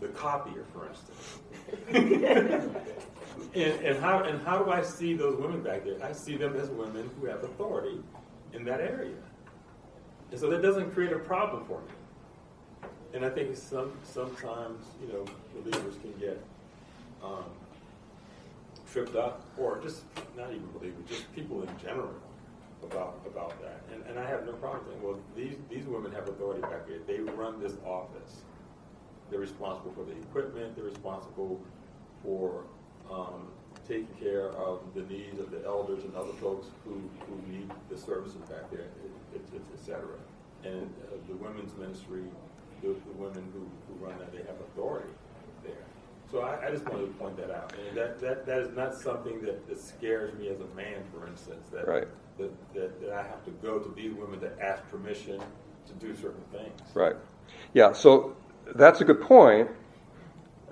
the 0.00 0.08
copier, 0.08 0.64
for 0.72 0.88
instance. 0.88 1.38
and, 3.54 3.72
and 3.84 3.98
how 3.98 4.20
and 4.20 4.40
how 4.42 4.62
do 4.62 4.70
I 4.70 4.82
see 4.82 5.14
those 5.14 5.36
women 5.40 5.62
back 5.62 5.84
there? 5.84 6.02
I 6.04 6.12
see 6.12 6.36
them 6.36 6.54
as 6.56 6.68
women 6.68 7.10
who 7.18 7.26
have 7.26 7.42
authority 7.44 8.00
in 8.52 8.64
that 8.64 8.80
area, 8.80 9.16
and 10.30 10.38
so 10.38 10.50
that 10.50 10.62
doesn't 10.62 10.92
create 10.92 11.12
a 11.12 11.18
problem 11.18 11.64
for 11.64 11.80
me. 11.80 12.88
And 13.14 13.24
I 13.24 13.30
think 13.30 13.56
some 13.56 13.92
sometimes 14.04 14.84
you 15.00 15.08
know 15.12 15.24
believers 15.54 15.94
can 16.02 16.12
get 16.20 16.42
um, 17.22 17.44
tripped 18.92 19.16
up, 19.16 19.44
or 19.58 19.78
just 19.82 20.02
not 20.36 20.50
even 20.50 20.66
believers, 20.78 21.04
just 21.08 21.32
people 21.34 21.62
in 21.62 21.68
general 21.82 22.14
about 22.82 23.20
about 23.26 23.60
that. 23.62 23.82
And, 23.92 24.04
and 24.08 24.18
I 24.18 24.26
have 24.28 24.46
no 24.46 24.52
problem 24.52 24.84
saying, 24.88 25.02
well, 25.02 25.18
these 25.34 25.56
these 25.68 25.86
women 25.86 26.12
have 26.12 26.28
authority 26.28 26.62
back 26.62 26.86
here. 26.86 27.00
They 27.06 27.20
run 27.20 27.60
this 27.60 27.74
office. 27.84 28.42
They're 29.30 29.40
responsible 29.40 29.92
for 29.92 30.04
the 30.04 30.12
equipment. 30.12 30.76
They're 30.76 30.84
responsible 30.84 31.60
for 32.22 32.64
um, 33.10 33.48
taking 33.88 34.08
care 34.20 34.50
of 34.50 34.80
the 34.94 35.02
needs 35.02 35.38
of 35.38 35.50
the 35.50 35.64
elders 35.64 36.04
and 36.04 36.14
other 36.14 36.32
folks 36.34 36.68
who, 36.84 36.94
who 37.26 37.52
need 37.52 37.70
the 37.88 37.96
services 37.96 38.40
back 38.48 38.70
there, 38.70 38.86
et, 39.34 39.40
et, 39.54 39.60
et 39.74 39.80
cetera. 39.84 40.18
And 40.64 40.90
uh, 41.04 41.16
the 41.28 41.36
women's 41.36 41.76
ministry, 41.76 42.22
the, 42.82 42.88
the 42.88 43.16
women 43.16 43.44
who, 43.52 43.66
who 43.86 44.04
run 44.04 44.18
that, 44.18 44.32
they 44.32 44.38
have 44.38 44.60
authority. 44.72 45.10
So 46.30 46.40
I, 46.40 46.66
I, 46.66 46.70
just 46.70 46.84
wanted 46.88 47.06
to 47.06 47.12
point 47.18 47.36
that 47.36 47.50
out. 47.50 47.72
And 47.88 47.96
that, 47.96 48.20
that, 48.20 48.46
that 48.46 48.58
is 48.58 48.76
not 48.76 48.94
something 48.94 49.40
that, 49.42 49.68
that 49.68 49.80
scares 49.80 50.36
me 50.38 50.48
as 50.48 50.58
a 50.58 50.74
man, 50.74 51.02
for 51.12 51.26
instance, 51.28 51.68
that, 51.72 51.86
right. 51.86 52.08
that, 52.38 52.74
that 52.74 53.62
go 53.62 53.78
to 53.78 53.94
these 53.94 54.12
women 54.14 54.40
to 54.40 54.50
ask 54.62 54.88
permission 54.90 55.40
to 55.86 55.92
do 55.94 56.14
certain 56.16 56.42
things. 56.52 56.80
Right. 56.94 57.16
Yeah, 57.74 57.92
so 57.92 58.36
that's 58.74 59.00
a 59.00 59.04
good 59.04 59.20
point, 59.20 59.68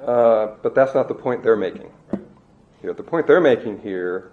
uh, 0.01 0.49
but 0.63 0.75
that's 0.75 0.95
not 0.95 1.09
the 1.09 1.15
point 1.15 1.43
they're 1.43 1.57
making. 1.57 1.91
You 2.13 2.89
know, 2.89 2.93
the 2.93 3.03
point 3.03 3.27
they're 3.27 3.41
making 3.41 3.81
here, 3.81 4.33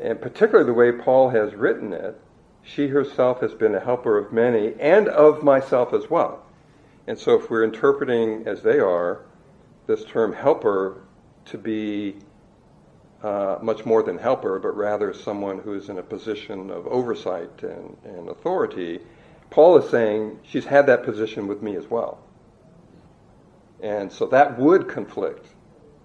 and 0.00 0.20
particularly 0.20 0.66
the 0.66 0.74
way 0.74 0.92
Paul 0.92 1.30
has 1.30 1.54
written 1.54 1.92
it, 1.92 2.20
she 2.62 2.88
herself 2.88 3.40
has 3.40 3.54
been 3.54 3.74
a 3.74 3.80
helper 3.80 4.18
of 4.18 4.32
many 4.32 4.74
and 4.80 5.08
of 5.08 5.42
myself 5.42 5.92
as 5.92 6.10
well. 6.10 6.44
And 7.06 7.16
so 7.18 7.38
if 7.38 7.48
we're 7.48 7.62
interpreting 7.62 8.46
as 8.46 8.62
they 8.62 8.78
are 8.80 9.24
this 9.86 10.04
term 10.04 10.32
helper 10.32 11.02
to 11.46 11.58
be 11.58 12.16
uh, 13.22 13.58
much 13.62 13.84
more 13.84 14.02
than 14.02 14.18
helper, 14.18 14.58
but 14.58 14.76
rather 14.76 15.12
someone 15.12 15.58
who 15.58 15.74
is 15.74 15.88
in 15.88 15.98
a 15.98 16.02
position 16.02 16.70
of 16.70 16.86
oversight 16.86 17.62
and, 17.62 17.96
and 18.04 18.28
authority, 18.28 19.00
Paul 19.50 19.78
is 19.78 19.90
saying 19.90 20.38
she's 20.42 20.64
had 20.64 20.86
that 20.86 21.02
position 21.02 21.46
with 21.46 21.62
me 21.62 21.76
as 21.76 21.88
well. 21.88 22.18
And 23.82 24.12
so 24.12 24.26
that 24.26 24.58
would 24.58 24.88
conflict 24.88 25.46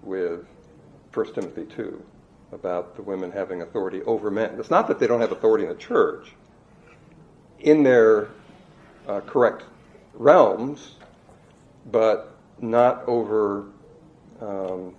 with 0.02 0.44
1 1.12 1.34
Timothy 1.34 1.64
2 1.64 2.02
about 2.52 2.96
the 2.96 3.02
women 3.02 3.32
having 3.32 3.62
authority 3.62 4.02
over 4.02 4.30
men. 4.30 4.54
It's 4.58 4.70
not 4.70 4.88
that 4.88 4.98
they 4.98 5.06
don't 5.06 5.20
have 5.20 5.32
authority 5.32 5.64
in 5.64 5.70
the 5.70 5.76
church. 5.76 6.32
In 7.60 7.82
their 7.82 8.28
uh, 9.08 9.20
correct 9.20 9.64
realms, 10.14 10.96
but 11.90 12.31
not 12.60 13.06
over 13.06 13.66
um, 14.40 14.94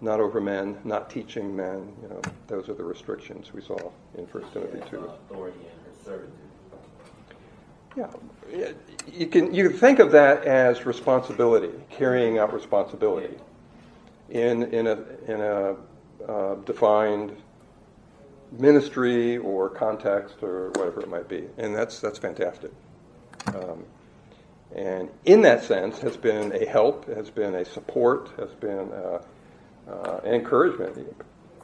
not 0.00 0.20
over 0.20 0.40
men, 0.40 0.76
not 0.84 1.08
teaching 1.08 1.56
men. 1.56 1.92
You 2.02 2.08
know, 2.08 2.20
those 2.46 2.68
are 2.68 2.74
the 2.74 2.84
restrictions 2.84 3.52
we 3.52 3.62
saw 3.62 3.90
in 4.18 4.26
First 4.26 4.52
Timothy 4.52 4.82
2. 4.90 4.98
Authority 4.98 5.58
and 5.60 6.04
servitude. 6.04 6.32
Yeah, 7.96 8.72
you 9.12 9.26
can 9.26 9.54
you 9.54 9.68
can 9.68 9.78
think 9.78 10.00
of 10.00 10.10
that 10.12 10.44
as 10.44 10.84
responsibility, 10.84 11.70
carrying 11.90 12.38
out 12.38 12.52
responsibility 12.52 13.36
in 14.30 14.64
in 14.64 14.88
a 14.88 14.98
in 15.28 15.40
a 15.40 15.76
uh, 16.28 16.54
defined 16.66 17.36
ministry 18.50 19.38
or 19.38 19.68
context 19.68 20.42
or 20.42 20.70
whatever 20.70 21.00
it 21.02 21.08
might 21.08 21.28
be, 21.28 21.44
and 21.56 21.74
that's 21.74 22.00
that's 22.00 22.18
fantastic. 22.18 22.72
Um, 23.46 23.84
and 24.74 25.08
in 25.24 25.42
that 25.42 25.62
sense, 25.62 26.00
has 26.00 26.16
been 26.16 26.52
a 26.52 26.66
help, 26.66 27.06
has 27.06 27.30
been 27.30 27.54
a 27.54 27.64
support, 27.64 28.30
has 28.38 28.50
been 28.54 28.90
uh, 28.92 29.22
uh, 29.88 30.20
an 30.24 30.34
encouragement, 30.34 31.16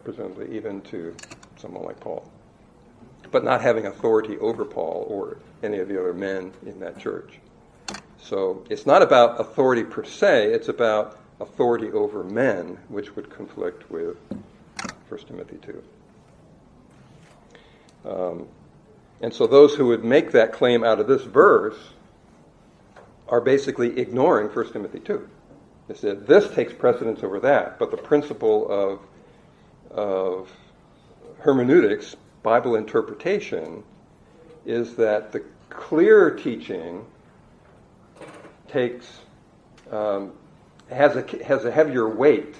presumably 0.04 0.56
even 0.56 0.80
to 0.82 1.14
someone 1.56 1.84
like 1.84 1.98
Paul. 1.98 2.30
But 3.32 3.44
not 3.44 3.62
having 3.62 3.86
authority 3.86 4.38
over 4.38 4.64
Paul 4.64 5.06
or 5.08 5.38
any 5.62 5.78
of 5.78 5.88
the 5.88 5.98
other 5.98 6.14
men 6.14 6.52
in 6.64 6.78
that 6.80 6.98
church. 6.98 7.40
So 8.18 8.64
it's 8.70 8.86
not 8.86 9.02
about 9.02 9.40
authority 9.40 9.82
per 9.82 10.04
se, 10.04 10.52
it's 10.52 10.68
about 10.68 11.18
authority 11.40 11.90
over 11.90 12.22
men, 12.22 12.78
which 12.88 13.16
would 13.16 13.28
conflict 13.30 13.90
with 13.90 14.16
1 15.08 15.20
Timothy 15.26 15.58
2. 15.62 15.82
Um, 18.08 18.48
and 19.20 19.34
so 19.34 19.46
those 19.46 19.74
who 19.74 19.86
would 19.88 20.04
make 20.04 20.32
that 20.32 20.52
claim 20.52 20.84
out 20.84 21.00
of 21.00 21.06
this 21.06 21.22
verse 21.22 21.76
are 23.30 23.40
basically 23.40 23.98
ignoring 23.98 24.48
1 24.48 24.72
Timothy 24.72 24.98
2. 25.00 25.28
They 25.88 25.94
said 25.94 26.26
this 26.26 26.52
takes 26.52 26.72
precedence 26.72 27.22
over 27.22 27.40
that, 27.40 27.78
but 27.78 27.90
the 27.90 27.96
principle 27.96 28.68
of, 28.70 29.00
of 29.90 30.52
hermeneutics, 31.38 32.16
Bible 32.42 32.76
interpretation, 32.76 33.82
is 34.66 34.96
that 34.96 35.32
the 35.32 35.42
clear 35.68 36.30
teaching 36.30 37.04
takes 38.68 39.20
um, 39.90 40.32
has 40.90 41.16
a 41.16 41.44
has 41.44 41.64
a 41.64 41.70
heavier 41.70 42.08
weight 42.08 42.54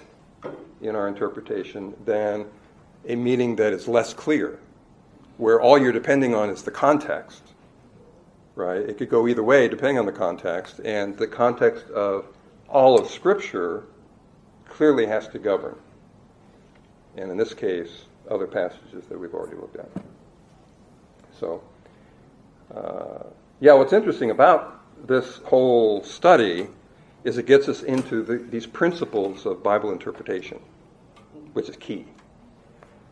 in 0.81 0.97
our 0.97 1.07
interpretation 1.09 1.95
than 2.05 2.47
a 3.07 3.15
meaning 3.15 3.57
that 3.57 3.73
is 3.73 3.87
less 3.87 4.15
clear, 4.15 4.59
where 5.37 5.61
all 5.61 5.79
you're 5.79 5.93
depending 5.93 6.35
on 6.35 6.49
is 6.49 6.63
the 6.63 6.71
context 6.71 7.43
right? 8.61 8.81
It 8.81 8.99
could 8.99 9.09
go 9.09 9.27
either 9.27 9.43
way 9.43 9.69
depending 9.69 9.99
on 9.99 10.07
the 10.07 10.13
context, 10.13 10.81
and 10.85 11.17
the 11.17 11.27
context 11.27 11.87
of 11.91 12.27
all 12.69 12.99
of 12.99 13.09
Scripture 13.09 13.85
clearly 14.69 15.07
has 15.07 15.27
to 15.29 15.39
govern. 15.39 15.77
And 17.17 17.31
in 17.31 17.37
this 17.37 17.55
case, 17.55 18.05
other 18.31 18.47
passages 18.47 19.07
that 19.09 19.19
we've 19.19 19.35
already 19.35 19.57
looked 19.57 19.77
at. 19.77 19.91
So, 21.39 21.63
uh, 22.75 23.25
yeah, 23.61 23.73
what's 23.73 23.93
interesting 23.93 24.31
about 24.31 24.81
this 25.07 25.39
whole 25.39 26.05
study 26.05 26.69
is 27.25 27.39
it 27.39 27.47
gets 27.47 27.69
us 27.69 27.83
into 27.83 28.23
the, 28.23 28.37
these 28.37 28.67
principles 28.67 29.45
of 29.47 29.63
Bible 29.63 29.91
interpretation, 29.91 30.61
which 31.53 31.69
is 31.69 31.77
key. 31.77 32.07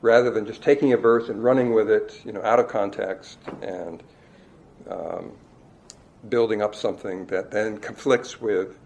Rather 0.01 0.31
than 0.31 0.47
just 0.47 0.63
taking 0.63 0.93
a 0.93 0.97
verse 0.97 1.29
and 1.29 1.43
running 1.43 1.75
with 1.75 1.91
it, 1.91 2.21
you 2.25 2.33
know, 2.33 2.43
out 2.43 2.61
of 2.61 2.69
context 2.69 3.39
and 3.63 4.03
um, 4.89 5.33
building 6.29 6.63
up 6.63 6.75
something 6.75 7.27
that 7.27 7.51
then 7.51 7.79
conflicts 7.79 8.41
with 8.41 8.77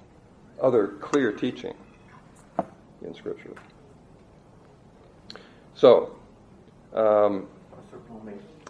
other 0.60 0.88
clear 1.00 1.32
teaching 1.32 1.74
in 3.02 3.14
Scripture. 3.14 3.54
So, 5.74 6.14
um, 6.94 7.48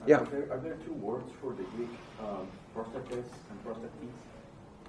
yeah. 0.06 0.16
Are 0.16 0.24
there, 0.26 0.48
are 0.50 0.58
there, 0.58 0.76
two 0.84 0.94
words 0.94 1.30
for 1.40 1.52
the 1.52 1.62
Greek 1.76 1.88
um, 2.20 2.48
prostates 2.74 3.12
and 3.50 3.64
prostates? 3.64 3.90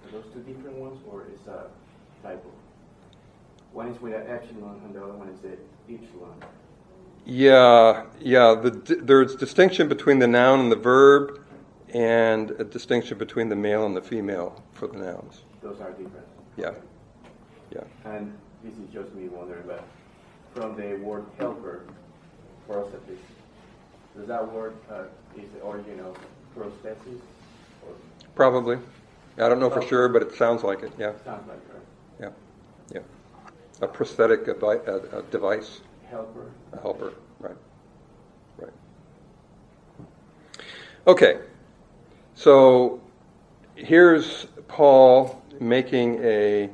Are 0.06 0.12
those 0.12 0.26
two 0.34 0.40
different 0.40 0.78
ones, 0.78 1.00
or 1.10 1.26
is 1.34 1.48
a 1.48 1.68
typo? 2.24 2.50
One 3.74 3.88
is 3.90 4.02
with 4.02 4.14
an 4.14 4.26
epsilon, 4.28 4.82
and 4.86 4.96
the 4.96 5.04
other 5.04 5.14
one 5.14 5.30
is 5.30 5.40
a 5.44 5.94
epsilon. 5.94 6.34
Yeah, 7.26 8.06
yeah. 8.20 8.56
The, 8.56 9.02
there's 9.02 9.36
distinction 9.36 9.88
between 9.88 10.20
the 10.20 10.28
noun 10.28 10.60
and 10.60 10.72
the 10.72 10.78
verb 10.78 11.43
and 11.94 12.52
a 12.52 12.64
distinction 12.64 13.18
between 13.18 13.50
the 13.50 13.56
male 13.56 13.86
and 13.86 13.96
the 13.96 14.02
female 14.02 14.62
for 14.74 14.88
the 14.88 14.98
nouns. 14.98 15.42
Those 15.62 15.80
are 15.80 15.92
different. 15.92 16.26
Yeah. 16.58 16.72
Yeah. 17.72 17.84
And 18.06 18.34
this 18.64 18.74
is 18.74 18.92
just 18.92 19.14
me 19.14 19.28
wondering, 19.28 19.64
but 19.68 19.84
from 20.54 20.76
the 20.76 20.96
word 20.96 21.26
helper, 21.38 21.86
prosthesis, 22.70 23.18
does 24.18 24.28
that 24.28 24.52
word 24.52 24.76
uh, 24.92 25.04
is 25.38 25.50
the 25.56 25.62
origin 25.62 26.00
of 26.00 26.18
prosthesis? 26.56 27.20
Or? 27.88 27.94
Probably. 28.36 28.78
I 29.38 29.50
don't 29.50 29.60
know 29.60 29.70
for 29.70 29.82
sure, 29.82 30.10
but 30.10 30.22
it 30.22 30.36
sounds 30.36 30.64
like 30.64 30.84
it. 30.84 30.92
Yeah. 30.98 31.14
Sounds 31.24 31.48
like 31.48 31.58
it. 31.58 32.22
Yeah. 32.22 32.30
Yeah. 32.94 33.02
A 33.82 33.88
prosthetic 33.88 34.48
a, 34.48 34.52
a, 34.52 35.20
a 35.20 35.24
device. 35.24 35.82
Helper. 36.10 36.52
A 36.74 36.82
helper. 36.82 37.14
Right. 37.40 37.56
Right. 38.58 38.70
Okay. 41.08 41.40
So 42.36 43.00
here's 43.76 44.46
Paul 44.68 45.42
making 45.60 46.20
a 46.24 46.68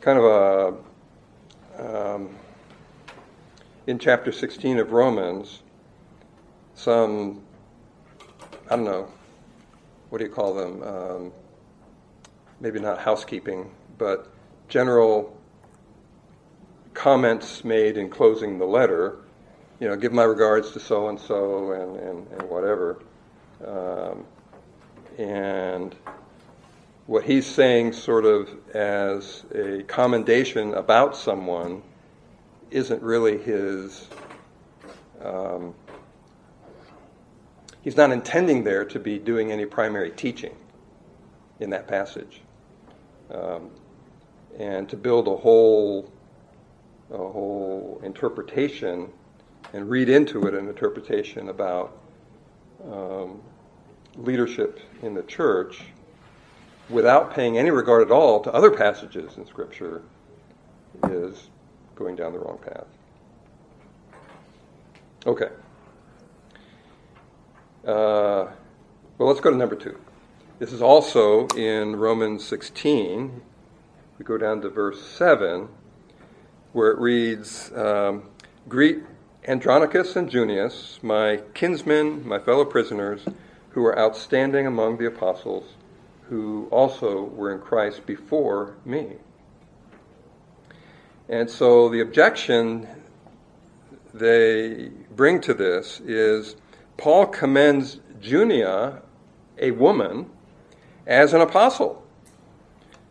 kind 0.00 0.18
of 0.18 0.78
a, 1.76 2.14
um, 2.14 2.30
in 3.88 3.98
chapter 3.98 4.30
16 4.30 4.78
of 4.78 4.92
Romans, 4.92 5.62
some, 6.76 7.42
I 8.70 8.76
don't 8.76 8.84
know, 8.84 9.08
what 10.10 10.18
do 10.18 10.24
you 10.24 10.30
call 10.30 10.54
them? 10.54 10.82
Um, 10.82 11.32
maybe 12.60 12.78
not 12.78 13.00
housekeeping, 13.00 13.68
but 13.98 14.28
general 14.68 15.36
comments 16.94 17.64
made 17.64 17.96
in 17.96 18.08
closing 18.08 18.58
the 18.58 18.64
letter. 18.64 19.18
You 19.80 19.88
know, 19.88 19.96
give 19.96 20.12
my 20.12 20.22
regards 20.22 20.70
to 20.70 20.80
so 20.80 21.08
and 21.08 21.18
so 21.18 21.72
and 21.72 22.28
and 22.32 22.48
whatever. 22.48 23.02
Um, 23.66 24.24
and 25.18 25.94
what 27.06 27.24
he's 27.24 27.46
saying, 27.46 27.92
sort 27.92 28.24
of 28.24 28.50
as 28.74 29.44
a 29.54 29.82
commendation 29.84 30.74
about 30.74 31.16
someone, 31.16 31.82
isn't 32.70 33.02
really 33.02 33.38
his. 33.38 34.08
Um, 35.22 35.74
he's 37.82 37.96
not 37.96 38.10
intending 38.10 38.64
there 38.64 38.84
to 38.84 38.98
be 38.98 39.18
doing 39.18 39.52
any 39.52 39.64
primary 39.64 40.10
teaching 40.10 40.56
in 41.60 41.70
that 41.70 41.86
passage. 41.86 42.40
Um, 43.30 43.70
and 44.58 44.88
to 44.88 44.96
build 44.96 45.28
a 45.28 45.36
whole, 45.36 46.10
a 47.10 47.16
whole 47.16 48.00
interpretation 48.02 49.08
and 49.72 49.88
read 49.88 50.08
into 50.08 50.46
it 50.46 50.54
an 50.54 50.68
interpretation 50.68 51.48
about 51.48 51.98
um, 52.90 53.40
leadership 54.16 54.80
in 55.02 55.14
the 55.14 55.22
church 55.22 55.82
without 56.88 57.34
paying 57.34 57.58
any 57.58 57.70
regard 57.70 58.02
at 58.02 58.10
all 58.10 58.40
to 58.40 58.52
other 58.52 58.70
passages 58.70 59.36
in 59.36 59.46
Scripture 59.46 60.02
is 61.08 61.48
going 61.94 62.16
down 62.16 62.32
the 62.32 62.38
wrong 62.38 62.58
path. 62.58 62.86
Okay. 65.26 65.48
Uh, 67.84 68.46
well, 69.18 69.28
let's 69.28 69.40
go 69.40 69.50
to 69.50 69.56
number 69.56 69.74
two. 69.74 69.98
This 70.58 70.72
is 70.72 70.80
also 70.80 71.46
in 71.48 71.96
Romans 71.96 72.44
16. 72.44 73.42
We 74.18 74.24
go 74.24 74.38
down 74.38 74.62
to 74.62 74.70
verse 74.70 75.04
7, 75.06 75.68
where 76.72 76.90
it 76.90 76.98
reads 76.98 77.70
um, 77.74 78.30
Greet 78.68 79.02
Andronicus 79.46 80.16
and 80.16 80.30
Junius, 80.30 80.98
my 81.02 81.40
kinsmen, 81.54 82.26
my 82.26 82.38
fellow 82.38 82.64
prisoners, 82.64 83.24
who 83.76 83.84
are 83.84 83.98
outstanding 83.98 84.66
among 84.66 84.96
the 84.96 85.04
apostles, 85.04 85.74
who 86.30 86.66
also 86.70 87.24
were 87.24 87.52
in 87.52 87.60
Christ 87.60 88.06
before 88.06 88.74
me. 88.86 89.16
And 91.28 91.50
so 91.50 91.90
the 91.90 92.00
objection 92.00 92.88
they 94.14 94.88
bring 95.14 95.42
to 95.42 95.52
this 95.52 96.00
is 96.00 96.56
Paul 96.96 97.26
commends 97.26 98.00
Junia, 98.18 99.02
a 99.58 99.72
woman, 99.72 100.30
as 101.06 101.34
an 101.34 101.42
apostle. 101.42 102.02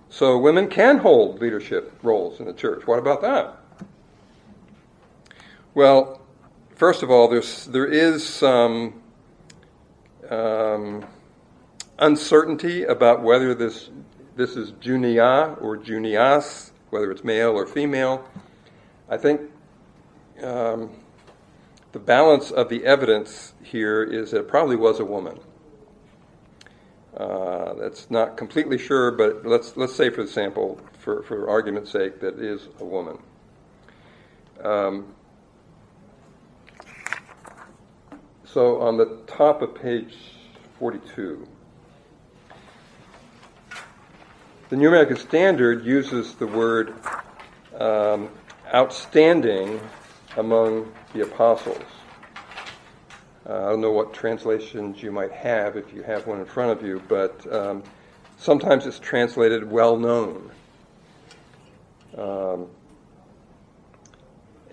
So 0.10 0.39
women 0.39 0.67
can 0.67 0.97
hold 0.97 1.39
leadership 1.41 1.93
roles 2.01 2.39
in 2.39 2.47
the 2.47 2.54
church. 2.54 2.88
What 2.88 2.97
about 2.97 3.21
that? 3.21 3.56
Well, 5.75 6.21
first 6.73 7.04
of 7.04 7.12
all, 7.12 7.28
there's, 7.28 7.65
there 7.67 7.86
is 7.86 8.28
some 8.28 9.04
um, 10.31 11.05
uncertainty 11.99 12.83
about 12.83 13.21
whether 13.23 13.53
this, 13.53 13.89
this 14.35 14.55
is 14.55 14.73
Junia 14.81 15.55
or 15.59 15.77
Junias, 15.77 16.71
whether 16.89 17.11
it's 17.11 17.23
male 17.23 17.51
or 17.51 17.65
female. 17.65 18.27
I 19.09 19.17
think 19.17 19.41
um, 20.41 20.91
the 21.91 21.99
balance 21.99 22.51
of 22.51 22.69
the 22.69 22.85
evidence 22.85 23.53
here 23.63 24.03
is 24.03 24.31
that 24.31 24.41
it 24.41 24.47
probably 24.47 24.75
was 24.75 24.99
a 24.99 25.05
woman. 25.05 25.39
Uh, 27.15 27.73
that's 27.75 28.11
not 28.11 28.35
completely 28.35 28.77
sure, 28.77 29.09
but 29.11 29.45
let's 29.45 29.77
let's 29.77 29.95
say 29.95 30.09
for 30.09 30.23
the 30.23 30.27
sample, 30.27 30.77
for, 30.99 31.23
for 31.23 31.49
argument's 31.49 31.91
sake, 31.91 32.19
that 32.19 32.39
is 32.39 32.67
a 32.81 32.83
woman. 32.83 33.17
Um, 34.61 35.13
so 38.55 38.79
on 38.79 38.95
the 38.95 39.17
top 39.27 39.61
of 39.61 39.75
page 39.75 40.15
42, 40.79 41.45
the 44.69 44.77
New 44.77 44.87
American 44.87 45.17
Standard 45.17 45.83
uses 45.83 46.35
the 46.35 46.47
word 46.47 46.93
um, 47.77 48.29
outstanding 48.73 49.81
among 50.37 50.89
the 51.11 51.23
apostles. 51.23 51.83
Uh, 53.45 53.57
I 53.57 53.69
don't 53.71 53.81
know 53.81 53.91
what 53.91 54.13
translations 54.13 55.03
you 55.03 55.11
might 55.11 55.33
have 55.33 55.75
if 55.75 55.93
you 55.93 56.01
have 56.03 56.25
one 56.25 56.39
in 56.39 56.45
front 56.45 56.71
of 56.71 56.87
you, 56.87 57.01
but 57.09 57.53
um, 57.53 57.83
sometimes 58.37 58.85
it's 58.85 58.99
translated 58.99 59.69
well 59.69 59.97
known. 59.97 60.49
Um, 62.17 62.67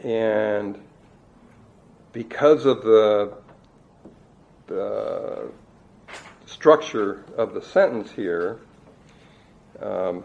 and 0.04 0.80
because 2.12 2.64
of 2.64 2.84
the, 2.84 3.41
the 4.72 5.50
structure 6.46 7.24
of 7.36 7.54
the 7.54 7.62
sentence 7.62 8.10
here, 8.10 8.58
um, 9.80 10.24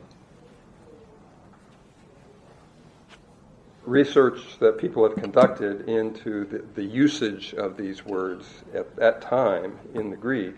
research 3.85 4.59
that 4.59 4.77
people 4.77 5.07
have 5.07 5.17
conducted 5.17 5.87
into 5.87 6.45
the, 6.45 6.63
the 6.75 6.83
usage 6.83 7.53
of 7.53 7.77
these 7.77 8.05
words 8.05 8.45
at 8.73 8.95
that 8.97 9.21
time 9.21 9.77
in 9.93 10.09
the 10.09 10.17
Greek 10.17 10.57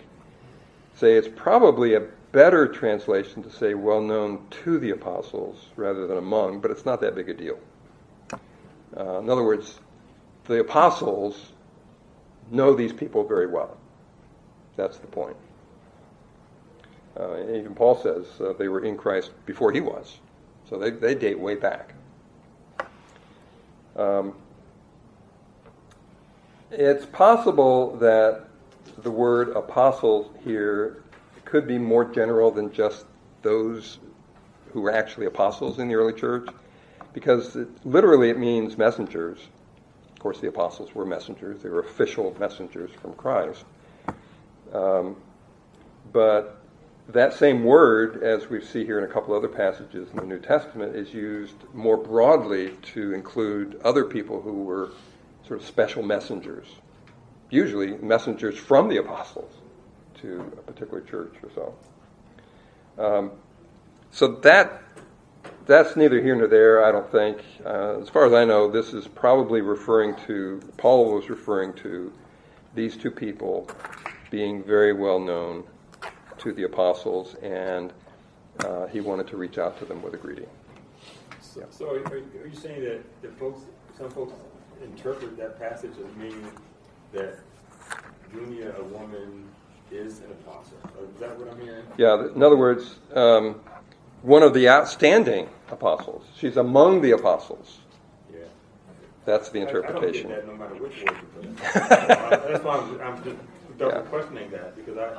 say 0.95 1.13
it's 1.13 1.29
probably 1.35 1.93
a 1.93 2.01
better 2.31 2.67
translation 2.67 3.41
to 3.41 3.51
say 3.51 3.73
well 3.73 4.01
known 4.01 4.45
to 4.49 4.79
the 4.79 4.91
apostles 4.91 5.69
rather 5.75 6.07
than 6.07 6.17
among, 6.17 6.59
but 6.59 6.71
it's 6.71 6.85
not 6.85 7.01
that 7.01 7.15
big 7.15 7.29
a 7.29 7.33
deal. 7.33 7.57
Uh, 8.97 9.19
in 9.19 9.29
other 9.29 9.43
words, 9.43 9.79
the 10.45 10.59
apostles 10.59 11.53
know 12.51 12.73
these 12.73 12.93
people 12.93 13.23
very 13.23 13.47
well. 13.47 13.78
That's 14.79 14.97
the 14.97 15.07
point. 15.07 15.35
Uh, 17.19 17.35
even 17.53 17.75
Paul 17.75 18.01
says 18.01 18.25
uh, 18.39 18.53
they 18.53 18.69
were 18.69 18.85
in 18.85 18.95
Christ 18.95 19.31
before 19.45 19.73
he 19.73 19.81
was. 19.81 20.19
So 20.69 20.79
they, 20.79 20.89
they 20.91 21.15
date 21.15 21.37
way 21.37 21.55
back. 21.55 21.93
Um, 23.97 24.33
it's 26.71 27.05
possible 27.07 27.97
that 27.97 28.45
the 28.99 29.11
word 29.11 29.49
apostles 29.49 30.31
here 30.45 31.03
could 31.43 31.67
be 31.67 31.77
more 31.77 32.05
general 32.05 32.49
than 32.49 32.71
just 32.71 33.05
those 33.41 33.99
who 34.71 34.79
were 34.79 34.93
actually 34.93 35.25
apostles 35.25 35.79
in 35.79 35.89
the 35.89 35.95
early 35.95 36.13
church, 36.13 36.47
because 37.11 37.53
it, 37.57 37.67
literally 37.85 38.29
it 38.29 38.37
means 38.37 38.77
messengers. 38.77 39.39
Of 40.13 40.19
course, 40.19 40.39
the 40.39 40.47
apostles 40.47 40.95
were 40.95 41.05
messengers, 41.05 41.63
they 41.63 41.69
were 41.69 41.81
official 41.81 42.33
messengers 42.39 42.91
from 43.01 43.13
Christ. 43.15 43.65
Um, 44.73 45.15
but 46.11 46.59
that 47.09 47.33
same 47.33 47.63
word, 47.63 48.23
as 48.23 48.49
we 48.49 48.61
see 48.61 48.85
here 48.85 48.99
in 48.99 49.03
a 49.03 49.11
couple 49.11 49.33
other 49.35 49.47
passages 49.47 50.09
in 50.11 50.17
the 50.17 50.25
New 50.25 50.39
Testament, 50.39 50.95
is 50.95 51.13
used 51.13 51.55
more 51.73 51.97
broadly 51.97 52.77
to 52.93 53.13
include 53.13 53.81
other 53.83 54.05
people 54.05 54.41
who 54.41 54.63
were 54.63 54.91
sort 55.47 55.59
of 55.59 55.65
special 55.65 56.03
messengers, 56.03 56.67
usually 57.49 57.97
messengers 57.97 58.57
from 58.57 58.87
the 58.89 58.97
apostles 58.97 59.51
to 60.21 60.41
a 60.67 60.71
particular 60.71 61.01
church 61.01 61.33
or 61.41 61.49
so. 61.55 63.03
Um, 63.03 63.31
so 64.11 64.27
that 64.27 64.83
that's 65.65 65.95
neither 65.95 66.21
here 66.21 66.35
nor 66.35 66.47
there, 66.47 66.83
I 66.83 66.91
don't 66.91 67.11
think. 67.11 67.41
Uh, 67.65 67.99
as 67.99 68.09
far 68.09 68.25
as 68.25 68.33
I 68.33 68.43
know, 68.43 68.69
this 68.69 68.93
is 68.93 69.07
probably 69.07 69.61
referring 69.61 70.15
to 70.27 70.61
Paul 70.77 71.13
was 71.13 71.29
referring 71.29 71.73
to 71.75 72.11
these 72.75 72.97
two 72.97 73.11
people 73.11 73.67
being 74.29 74.63
very 74.63 74.93
well 74.93 75.19
known 75.19 75.63
to 76.39 76.53
the 76.53 76.63
apostles, 76.63 77.35
and 77.35 77.91
uh, 78.65 78.87
he 78.87 79.01
wanted 79.01 79.27
to 79.27 79.37
reach 79.37 79.57
out 79.57 79.77
to 79.79 79.85
them 79.85 80.01
with 80.01 80.13
a 80.13 80.17
greeting. 80.17 80.47
So, 81.41 81.61
yeah. 81.61 81.65
so 81.69 81.89
are, 81.89 82.03
are, 82.05 82.47
you 82.47 82.55
saying 82.55 82.83
that, 82.83 83.21
that 83.21 83.37
folks, 83.39 83.61
some 83.97 84.09
folks 84.09 84.33
interpret 84.83 85.37
that 85.37 85.59
passage 85.59 85.91
as 85.91 86.15
meaning 86.15 86.51
that 87.13 87.39
Junia, 88.33 88.73
a 88.77 88.83
woman, 88.83 89.49
is 89.91 90.19
an 90.19 90.31
apostle? 90.31 90.77
Is 91.13 91.19
that 91.19 91.37
what 91.39 91.51
I'm 91.51 91.59
hearing? 91.59 91.85
Yeah. 91.97 92.27
In 92.35 92.43
other 92.43 92.57
words, 92.57 92.95
um, 93.15 93.59
one 94.21 94.43
of 94.43 94.53
the 94.53 94.69
outstanding 94.69 95.49
apostles. 95.71 96.25
She's 96.37 96.57
among 96.57 97.01
the 97.01 97.11
apostles. 97.11 97.79
Yeah. 98.31 98.41
That's 99.25 99.49
the 99.49 99.59
interpretation. 99.59 100.31
I, 100.31 100.35
I 100.35 100.37
that 100.37 100.47
no 100.47 100.53
matter 100.55 100.75
which 100.75 101.03
word 101.03 101.17
you 101.21 101.41
put 101.41 101.57
That's 101.73 102.63
why 102.63 102.77
I'm, 102.77 103.01
I'm 103.01 103.23
just 103.23 103.37
double 103.79 103.97
yeah. 103.97 104.01
questioning 104.01 104.51
that 104.51 104.75
because 104.75 104.97
I. 104.97 105.09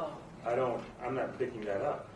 I 0.47 0.55
don't, 0.55 0.83
I'm 1.05 1.15
not 1.15 1.39
picking 1.39 1.61
that 1.67 1.83
up. 1.83 2.09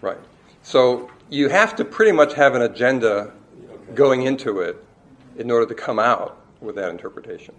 Right. 0.00 0.18
So 0.62 1.10
you 1.30 1.48
have 1.48 1.74
to 1.74 1.84
pretty 1.84 2.12
much 2.12 2.32
have 2.34 2.54
an 2.54 2.62
agenda 2.62 3.32
okay. 3.70 3.92
going 3.94 4.22
into 4.22 4.60
it 4.60 4.84
in 5.36 5.50
order 5.50 5.66
to 5.66 5.74
come 5.74 5.98
out 5.98 6.40
with 6.60 6.76
that 6.76 6.90
interpretation. 6.90 7.54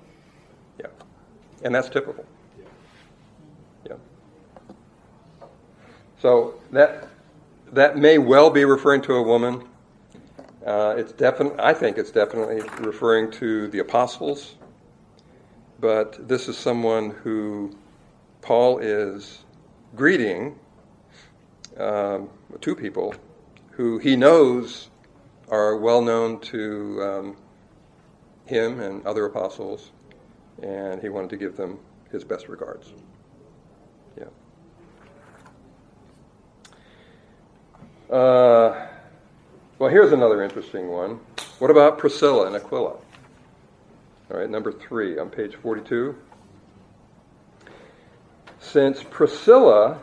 Yeah. 0.79 0.87
And 1.63 1.75
that's 1.75 1.89
typical. 1.89 2.25
Yeah. 2.57 2.65
yeah. 3.89 5.45
So 6.21 6.55
that 6.71 7.09
that 7.73 7.97
may 7.97 8.17
well 8.17 8.49
be 8.49 8.63
referring 8.63 9.01
to 9.01 9.15
a 9.15 9.21
woman. 9.21 9.67
Uh, 10.65 10.95
it's 10.97 11.11
definitely, 11.11 11.59
I 11.59 11.73
think 11.73 11.97
it's 11.97 12.11
definitely 12.11 12.61
referring 12.79 13.29
to 13.31 13.67
the 13.67 13.79
apostles, 13.79 14.55
but 15.81 16.25
this 16.29 16.47
is 16.47 16.57
someone 16.57 17.09
who 17.09 17.75
Paul 18.43 18.79
is 18.79 19.39
greeting 19.95 20.59
um, 21.77 22.29
two 22.59 22.75
people 22.75 23.15
who 23.71 23.97
he 23.97 24.15
knows 24.17 24.89
are 25.49 25.77
well 25.77 26.01
known 26.01 26.39
to 26.41 27.01
um, 27.01 27.37
him 28.45 28.81
and 28.81 29.05
other 29.07 29.25
apostles, 29.25 29.91
and 30.61 31.01
he 31.01 31.07
wanted 31.07 31.29
to 31.29 31.37
give 31.37 31.55
them 31.55 31.79
his 32.11 32.25
best 32.25 32.49
regards. 32.49 32.91
Yeah. 34.17 34.25
Uh, 38.13 38.87
well, 39.79 39.89
here's 39.89 40.11
another 40.11 40.43
interesting 40.43 40.89
one. 40.89 41.19
What 41.59 41.71
about 41.71 41.97
Priscilla 41.97 42.47
and 42.47 42.57
Aquila? 42.57 42.97
All 44.31 44.37
right, 44.37 44.49
number 44.49 44.73
three 44.73 45.17
on 45.17 45.29
page 45.29 45.55
42 45.55 46.15
since 48.63 49.03
Priscilla 49.03 49.99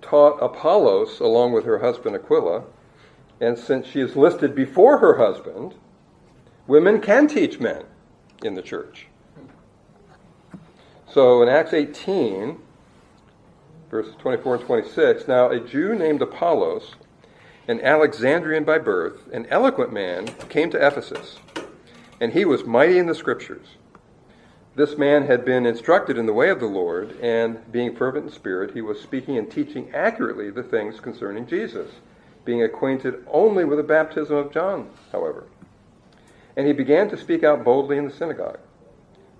taught 0.00 0.38
Apollos 0.40 1.18
along 1.20 1.52
with 1.52 1.64
her 1.64 1.80
husband 1.80 2.14
Aquila, 2.14 2.62
and 3.40 3.58
since 3.58 3.86
she 3.86 4.00
is 4.00 4.16
listed 4.16 4.54
before 4.54 4.98
her 4.98 5.16
husband, 5.16 5.74
women 6.66 7.00
can 7.00 7.26
teach 7.26 7.58
men 7.58 7.84
in 8.42 8.54
the 8.54 8.62
church. 8.62 9.08
So 11.10 11.42
in 11.42 11.48
Acts 11.48 11.72
18, 11.72 12.58
verses 13.90 14.14
24 14.18 14.56
and 14.56 14.64
26. 14.64 15.28
Now, 15.28 15.50
a 15.50 15.60
Jew 15.60 15.94
named 15.94 16.22
Apollos, 16.22 16.94
an 17.66 17.80
Alexandrian 17.80 18.64
by 18.64 18.78
birth, 18.78 19.32
an 19.32 19.46
eloquent 19.46 19.92
man, 19.92 20.26
came 20.48 20.70
to 20.70 20.86
Ephesus, 20.86 21.38
and 22.20 22.32
he 22.32 22.44
was 22.44 22.64
mighty 22.64 22.98
in 22.98 23.06
the 23.06 23.14
scriptures. 23.14 23.66
This 24.76 24.98
man 24.98 25.26
had 25.26 25.44
been 25.44 25.66
instructed 25.66 26.18
in 26.18 26.26
the 26.26 26.32
way 26.32 26.50
of 26.50 26.58
the 26.58 26.66
Lord, 26.66 27.12
and 27.20 27.70
being 27.70 27.94
fervent 27.94 28.26
in 28.26 28.32
spirit, 28.32 28.74
he 28.74 28.80
was 28.80 29.00
speaking 29.00 29.38
and 29.38 29.48
teaching 29.48 29.94
accurately 29.94 30.50
the 30.50 30.64
things 30.64 30.98
concerning 30.98 31.46
Jesus, 31.46 31.92
being 32.44 32.62
acquainted 32.62 33.24
only 33.30 33.64
with 33.64 33.78
the 33.78 33.84
baptism 33.84 34.34
of 34.34 34.52
John, 34.52 34.90
however. 35.12 35.44
And 36.56 36.66
he 36.66 36.72
began 36.72 37.08
to 37.10 37.16
speak 37.16 37.44
out 37.44 37.62
boldly 37.62 37.98
in 37.98 38.06
the 38.06 38.12
synagogue. 38.12 38.58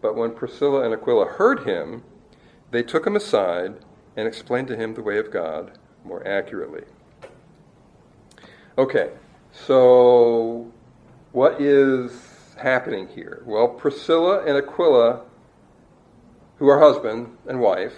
But 0.01 0.15
when 0.15 0.35
Priscilla 0.35 0.85
and 0.85 0.95
Aquila 0.95 1.27
heard 1.27 1.67
him, 1.67 2.05
they 2.71 2.85
took 2.85 3.05
him 3.05 3.17
aside 3.17 3.75
and 4.17 4.29
explained 4.29 4.69
to 4.69 4.77
him 4.77 4.95
the 4.95 5.03
way 5.03 5.19
of 5.19 5.33
God 5.33 5.79
more 6.05 6.25
accurately. 6.27 6.85
Okay, 8.79 9.11
so 9.53 10.71
what 11.33 11.61
is 11.61 12.34
happening 12.57 13.09
here? 13.09 13.43
Well, 13.47 13.69
Priscilla 13.69 14.45
and 14.45 14.57
Aquila, 14.57 15.23
who 16.59 16.69
are 16.69 16.79
husband 16.79 17.37
and 17.47 17.61
wife, 17.61 17.95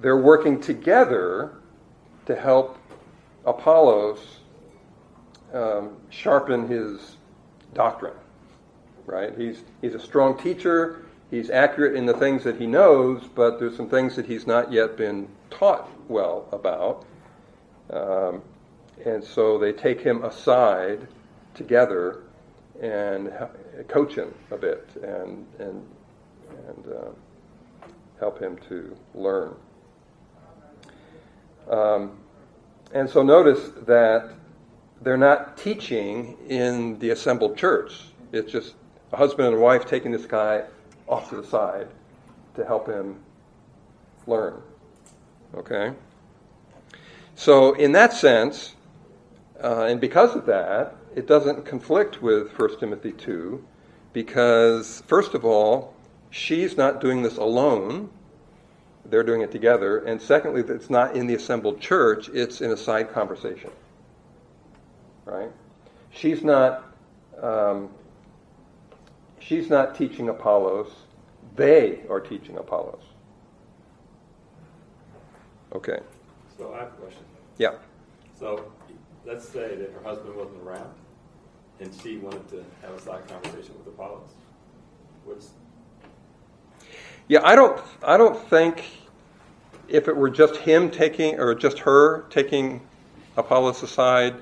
they're 0.00 0.16
working 0.16 0.60
together 0.60 1.52
to 2.26 2.36
help 2.36 2.78
Apollos 3.44 4.40
um, 5.52 5.96
sharpen 6.10 6.68
his 6.68 7.16
doctrine. 7.74 8.14
Right? 9.06 9.36
He's 9.36 9.62
he's 9.80 9.94
a 9.94 10.00
strong 10.00 10.38
teacher. 10.38 11.06
He's 11.30 11.50
accurate 11.50 11.94
in 11.94 12.06
the 12.06 12.14
things 12.14 12.44
that 12.44 12.56
he 12.56 12.66
knows, 12.66 13.22
but 13.34 13.58
there's 13.58 13.76
some 13.76 13.88
things 13.88 14.16
that 14.16 14.26
he's 14.26 14.46
not 14.46 14.72
yet 14.72 14.96
been 14.96 15.28
taught 15.50 15.88
well 16.08 16.48
about. 16.52 17.04
Um, 17.90 18.42
and 19.04 19.22
so 19.22 19.58
they 19.58 19.72
take 19.72 20.00
him 20.00 20.24
aside 20.24 21.06
together 21.54 22.22
and 22.80 23.32
coach 23.88 24.14
him 24.14 24.34
a 24.50 24.56
bit 24.56 24.88
and, 25.02 25.46
and, 25.58 25.86
and 26.68 26.92
uh, 26.92 27.10
help 28.18 28.38
him 28.38 28.58
to 28.68 28.96
learn. 29.14 29.54
Um, 31.70 32.18
and 32.92 33.08
so 33.08 33.22
notice 33.22 33.70
that 33.86 34.30
they're 35.02 35.16
not 35.16 35.56
teaching 35.56 36.36
in 36.48 36.98
the 36.98 37.10
assembled 37.10 37.56
church. 37.56 37.92
It's 38.32 38.50
just 38.50 38.74
a 39.12 39.16
husband 39.16 39.48
and 39.48 39.60
wife 39.60 39.86
taking 39.86 40.10
this 40.10 40.26
guy 40.26 40.64
off 41.06 41.30
to 41.30 41.36
the 41.36 41.46
side 41.46 41.88
to 42.54 42.64
help 42.64 42.86
him 42.86 43.20
learn. 44.26 44.60
Okay? 45.54 45.92
So, 47.34 47.74
in 47.74 47.92
that 47.92 48.12
sense, 48.12 48.74
uh, 49.62 49.84
and 49.84 50.00
because 50.00 50.34
of 50.34 50.46
that, 50.46 50.96
it 51.18 51.26
doesn't 51.26 51.66
conflict 51.66 52.22
with 52.22 52.56
1 52.56 52.78
Timothy 52.78 53.10
2, 53.10 53.64
because, 54.12 55.02
first 55.08 55.34
of 55.34 55.44
all, 55.44 55.92
she's 56.30 56.76
not 56.76 57.00
doing 57.00 57.22
this 57.22 57.38
alone. 57.38 58.08
They're 59.04 59.24
doing 59.24 59.40
it 59.40 59.50
together. 59.50 59.98
And 60.04 60.22
secondly, 60.22 60.62
it's 60.68 60.90
not 60.90 61.16
in 61.16 61.26
the 61.26 61.34
assembled 61.34 61.80
church, 61.80 62.28
it's 62.28 62.60
in 62.60 62.70
a 62.70 62.76
side 62.76 63.12
conversation. 63.12 63.70
Right? 65.24 65.50
She's 66.10 66.44
not. 66.44 66.84
Um, 67.42 67.90
she's 69.40 69.68
not 69.68 69.96
teaching 69.96 70.28
Apollos. 70.28 70.92
They 71.56 72.00
are 72.08 72.20
teaching 72.20 72.58
Apollos. 72.58 73.02
Okay. 75.74 75.98
So 76.56 76.72
I 76.74 76.78
have 76.78 76.88
a 76.88 76.90
question. 76.92 77.24
Yeah. 77.58 77.74
So 78.38 78.72
let's 79.26 79.46
say 79.46 79.76
that 79.76 79.92
her 79.92 80.02
husband 80.02 80.34
wasn't 80.36 80.62
around 80.62 80.88
and 81.80 81.92
she 82.02 82.18
wanted 82.18 82.48
to 82.48 82.64
have 82.82 82.94
a 82.94 83.00
side 83.00 83.26
conversation 83.28 83.74
with 83.78 83.86
Apollos. 83.86 84.30
Yeah, 87.28 87.40
I 87.44 87.54
don't 87.54 87.80
I 88.02 88.16
don't 88.16 88.38
think 88.48 88.84
if 89.88 90.08
it 90.08 90.16
were 90.16 90.30
just 90.30 90.56
him 90.56 90.90
taking 90.90 91.38
or 91.38 91.54
just 91.54 91.78
her 91.80 92.22
taking 92.30 92.80
Apollos 93.36 93.82
aside, 93.82 94.36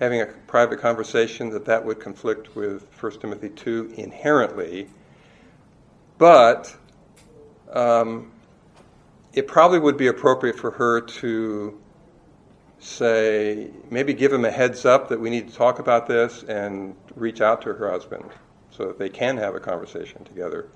having 0.00 0.20
a 0.20 0.26
private 0.46 0.80
conversation, 0.80 1.50
that 1.50 1.64
that 1.64 1.84
would 1.84 2.00
conflict 2.00 2.54
with 2.54 2.86
1 3.00 3.20
Timothy 3.20 3.48
2 3.48 3.94
inherently. 3.96 4.88
But 6.18 6.76
um, 7.72 8.32
it 9.32 9.46
probably 9.46 9.78
would 9.78 9.96
be 9.96 10.08
appropriate 10.08 10.58
for 10.58 10.70
her 10.72 11.00
to 11.00 11.80
say, 12.82 13.70
maybe 13.90 14.12
give 14.12 14.32
him 14.32 14.44
a 14.44 14.50
heads 14.50 14.84
up 14.84 15.08
that 15.08 15.20
we 15.20 15.30
need 15.30 15.48
to 15.48 15.54
talk 15.54 15.78
about 15.78 16.06
this 16.06 16.42
and 16.44 16.96
reach 17.14 17.40
out 17.40 17.62
to 17.62 17.72
her 17.72 17.90
husband 17.90 18.24
so 18.70 18.86
that 18.86 18.98
they 18.98 19.08
can 19.08 19.36
have 19.36 19.54
a 19.54 19.60
conversation 19.60 20.24
together. 20.24 20.68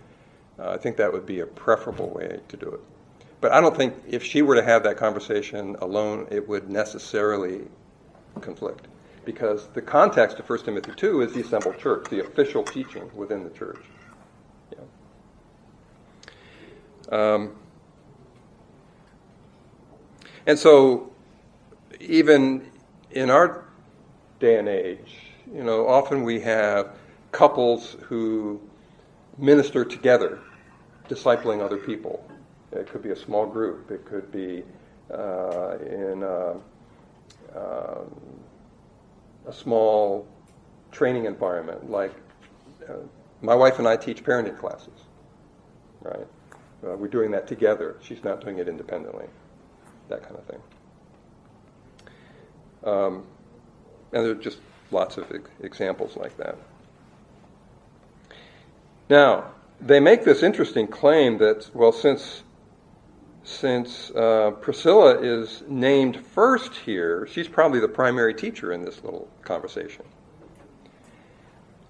Uh, 0.58 0.70
I 0.70 0.76
think 0.76 0.96
that 0.98 1.12
would 1.12 1.26
be 1.26 1.40
a 1.40 1.46
preferable 1.46 2.10
way 2.10 2.40
to 2.48 2.56
do 2.56 2.68
it. 2.68 2.80
But 3.40 3.52
I 3.52 3.60
don't 3.60 3.76
think 3.76 3.94
if 4.08 4.22
she 4.22 4.42
were 4.42 4.54
to 4.54 4.62
have 4.62 4.84
that 4.84 4.96
conversation 4.96 5.76
alone, 5.80 6.28
it 6.30 6.48
would 6.48 6.70
necessarily 6.70 7.62
conflict. 8.40 8.86
Because 9.24 9.66
the 9.74 9.82
context 9.82 10.38
of 10.38 10.48
1 10.48 10.60
Timothy 10.60 10.92
2 10.96 11.22
is 11.22 11.32
the 11.32 11.40
assembled 11.40 11.78
church, 11.78 12.06
the 12.08 12.20
official 12.20 12.62
teaching 12.62 13.10
within 13.14 13.42
the 13.42 13.50
church. 13.50 13.84
Yeah. 17.10 17.34
Um, 17.34 17.56
and 20.46 20.56
so 20.56 21.12
even 22.00 22.70
in 23.10 23.30
our 23.30 23.64
day 24.40 24.58
and 24.58 24.68
age, 24.68 25.18
you 25.52 25.64
know, 25.64 25.86
often 25.86 26.22
we 26.22 26.40
have 26.40 26.96
couples 27.32 27.96
who 28.02 28.60
minister 29.38 29.84
together, 29.84 30.40
discipling 31.08 31.60
other 31.62 31.76
people. 31.76 32.26
It 32.72 32.88
could 32.88 33.02
be 33.02 33.10
a 33.10 33.16
small 33.16 33.46
group. 33.46 33.90
It 33.90 34.04
could 34.04 34.30
be 34.32 34.64
uh, 35.12 35.76
in 35.78 36.22
a, 36.22 36.56
uh, 37.56 38.04
a, 39.46 39.52
small 39.52 40.26
training 40.90 41.26
environment. 41.26 41.90
Like 41.90 42.12
uh, 42.88 42.94
my 43.40 43.54
wife 43.54 43.78
and 43.78 43.86
I 43.86 43.96
teach 43.96 44.24
parenting 44.24 44.58
classes, 44.58 45.04
right? 46.02 46.26
Uh, 46.84 46.96
we're 46.96 47.08
doing 47.08 47.30
that 47.30 47.46
together. 47.46 47.96
She's 48.02 48.24
not 48.24 48.40
doing 48.40 48.58
it 48.58 48.68
independently. 48.68 49.26
That 50.08 50.22
kind 50.22 50.36
of 50.36 50.44
thing. 50.46 50.60
Um, 52.86 53.24
and 54.12 54.24
there 54.24 54.30
are 54.30 54.34
just 54.34 54.58
lots 54.90 55.18
of 55.18 55.30
examples 55.60 56.16
like 56.16 56.36
that. 56.38 56.56
Now, 59.10 59.50
they 59.80 60.00
make 60.00 60.24
this 60.24 60.42
interesting 60.42 60.86
claim 60.86 61.38
that, 61.38 61.68
well, 61.74 61.92
since, 61.92 62.42
since 63.44 64.10
uh, 64.12 64.52
Priscilla 64.60 65.20
is 65.20 65.62
named 65.68 66.16
first 66.16 66.74
here, 66.74 67.28
she's 67.30 67.48
probably 67.48 67.80
the 67.80 67.88
primary 67.88 68.34
teacher 68.34 68.72
in 68.72 68.84
this 68.84 69.02
little 69.04 69.28
conversation. 69.42 70.04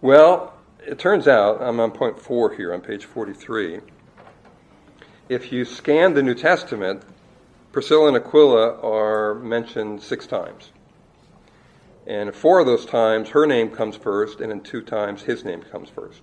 Well, 0.00 0.54
it 0.86 0.98
turns 0.98 1.28
out, 1.28 1.62
I'm 1.62 1.80
on 1.80 1.90
point 1.90 2.18
four 2.18 2.54
here 2.54 2.74
on 2.74 2.80
page 2.80 3.04
43. 3.04 3.80
If 5.28 5.52
you 5.52 5.64
scan 5.64 6.14
the 6.14 6.22
New 6.22 6.34
Testament, 6.34 7.02
Priscilla 7.72 8.08
and 8.08 8.16
Aquila 8.16 8.80
are 8.80 9.34
mentioned 9.34 10.02
six 10.02 10.26
times. 10.26 10.70
And 12.06 12.32
four 12.34 12.60
of 12.60 12.66
those 12.66 12.86
times, 12.86 13.30
her 13.30 13.46
name 13.46 13.70
comes 13.70 13.96
first, 13.96 14.40
and 14.40 14.52
in 14.52 14.60
two 14.60 14.80
times, 14.80 15.22
his 15.22 15.44
name 15.44 15.62
comes 15.62 15.88
first. 15.88 16.22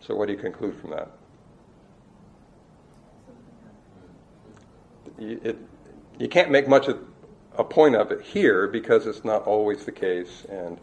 So, 0.00 0.16
what 0.16 0.26
do 0.26 0.32
you 0.32 0.38
conclude 0.38 0.76
from 0.80 0.90
that? 0.90 1.10
You, 5.18 5.40
it, 5.44 5.58
you 6.18 6.28
can't 6.28 6.50
make 6.50 6.66
much 6.68 6.88
of 6.88 6.98
a 7.56 7.64
point 7.64 7.94
of 7.94 8.10
it 8.10 8.22
here 8.22 8.66
because 8.66 9.06
it's 9.06 9.24
not 9.24 9.44
always 9.44 9.84
the 9.84 9.92
case, 9.92 10.44
and 10.48 10.78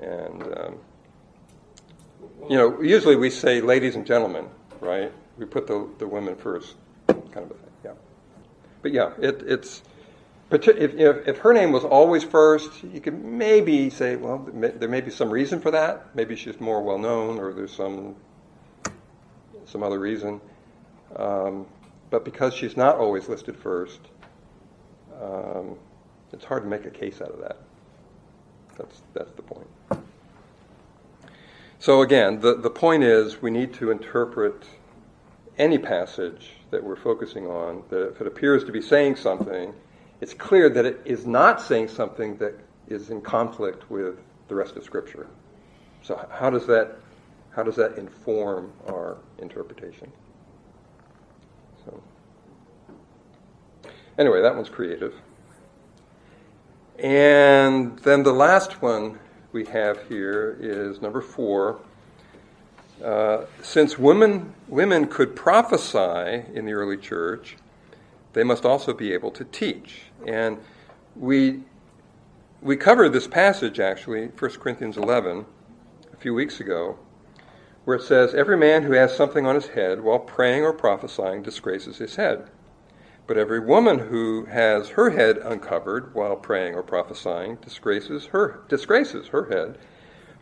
and 0.00 0.42
um, 0.58 0.78
you 2.48 2.56
know, 2.56 2.80
usually 2.80 3.16
we 3.16 3.30
say 3.30 3.60
ladies 3.60 3.94
and 3.94 4.06
gentlemen, 4.06 4.46
right? 4.80 5.12
We 5.36 5.44
put 5.44 5.66
the 5.66 5.88
the 5.98 6.06
women 6.08 6.34
first, 6.34 6.74
kind 7.06 7.36
of 7.36 7.50
a 7.50 7.54
thing. 7.54 7.70
Yeah, 7.84 7.92
but 8.82 8.92
yeah, 8.92 9.12
it, 9.20 9.42
it's 9.46 9.82
if, 10.50 11.28
if, 11.28 11.38
her 11.38 11.52
name 11.52 11.72
was 11.72 11.84
always 11.84 12.24
first, 12.24 12.82
you 12.82 13.00
could 13.00 13.22
maybe 13.22 13.90
say, 13.90 14.16
well, 14.16 14.48
there 14.54 14.88
may 14.88 15.00
be 15.00 15.10
some 15.10 15.30
reason 15.30 15.60
for 15.60 15.70
that. 15.70 16.14
Maybe 16.14 16.36
she's 16.36 16.58
more 16.58 16.82
well 16.82 16.98
known, 16.98 17.38
or 17.38 17.52
there's 17.52 17.72
some 17.72 18.16
some 19.66 19.82
other 19.82 19.98
reason. 19.98 20.40
Um, 21.16 21.66
but 22.10 22.24
because 22.24 22.54
she's 22.54 22.76
not 22.76 22.96
always 22.96 23.28
listed 23.28 23.56
first, 23.56 24.00
um, 25.20 25.76
it's 26.32 26.44
hard 26.44 26.62
to 26.62 26.68
make 26.68 26.86
a 26.86 26.90
case 26.90 27.20
out 27.20 27.30
of 27.30 27.40
that. 27.40 27.58
That's 28.78 29.02
that's 29.12 29.32
the 29.32 29.42
point. 29.42 29.66
So 31.80 32.02
again, 32.02 32.40
the, 32.40 32.54
the 32.56 32.70
point 32.70 33.04
is 33.04 33.40
we 33.40 33.50
need 33.50 33.72
to 33.74 33.90
interpret 33.90 34.64
any 35.58 35.78
passage 35.78 36.52
that 36.70 36.82
we're 36.82 36.96
focusing 36.96 37.46
on, 37.46 37.82
that 37.90 38.08
if 38.08 38.20
it 38.20 38.26
appears 38.26 38.64
to 38.64 38.72
be 38.72 38.82
saying 38.82 39.16
something, 39.16 39.72
it's 40.20 40.34
clear 40.34 40.68
that 40.68 40.84
it 40.84 41.00
is 41.04 41.26
not 41.26 41.60
saying 41.60 41.88
something 41.88 42.36
that 42.38 42.54
is 42.88 43.10
in 43.10 43.20
conflict 43.20 43.90
with 43.90 44.16
the 44.48 44.54
rest 44.54 44.76
of 44.76 44.84
Scripture. 44.84 45.28
So 46.02 46.28
how 46.30 46.50
does 46.50 46.66
that 46.66 46.96
how 47.50 47.62
does 47.64 47.76
that 47.76 47.98
inform 47.98 48.72
our 48.86 49.16
interpretation? 49.38 50.12
So 51.84 52.00
anyway, 54.18 54.42
that 54.42 54.54
one's 54.54 54.68
creative. 54.68 55.14
And 56.98 57.98
then 58.00 58.22
the 58.22 58.32
last 58.32 58.82
one 58.82 59.18
we 59.52 59.64
have 59.66 60.06
here 60.08 60.56
is 60.60 61.00
number 61.00 61.20
four. 61.20 61.80
Uh, 63.02 63.44
since 63.62 63.96
women, 63.98 64.52
women 64.66 65.06
could 65.06 65.36
prophesy 65.36 66.44
in 66.52 66.64
the 66.64 66.72
early 66.72 66.96
church, 66.96 67.56
they 68.32 68.42
must 68.42 68.64
also 68.64 68.92
be 68.92 69.12
able 69.12 69.30
to 69.30 69.44
teach. 69.44 70.02
And 70.26 70.58
we, 71.16 71.62
we 72.60 72.76
covered 72.76 73.12
this 73.12 73.26
passage 73.26 73.80
actually, 73.80 74.26
1 74.28 74.50
Corinthians 74.52 74.96
11, 74.96 75.46
a 76.12 76.16
few 76.16 76.34
weeks 76.34 76.60
ago, 76.60 76.98
where 77.84 77.96
it 77.96 78.02
says, 78.02 78.34
Every 78.34 78.56
man 78.56 78.82
who 78.82 78.92
has 78.92 79.16
something 79.16 79.46
on 79.46 79.54
his 79.54 79.68
head 79.68 80.02
while 80.02 80.18
praying 80.18 80.64
or 80.64 80.72
prophesying 80.72 81.42
disgraces 81.42 81.98
his 81.98 82.16
head. 82.16 82.50
But 83.26 83.38
every 83.38 83.60
woman 83.60 83.98
who 83.98 84.46
has 84.46 84.90
her 84.90 85.10
head 85.10 85.38
uncovered 85.38 86.14
while 86.14 86.36
praying 86.36 86.74
or 86.74 86.82
prophesying 86.82 87.56
disgraces 87.56 88.26
her, 88.26 88.60
disgraces 88.68 89.28
her 89.28 89.46
head 89.46 89.78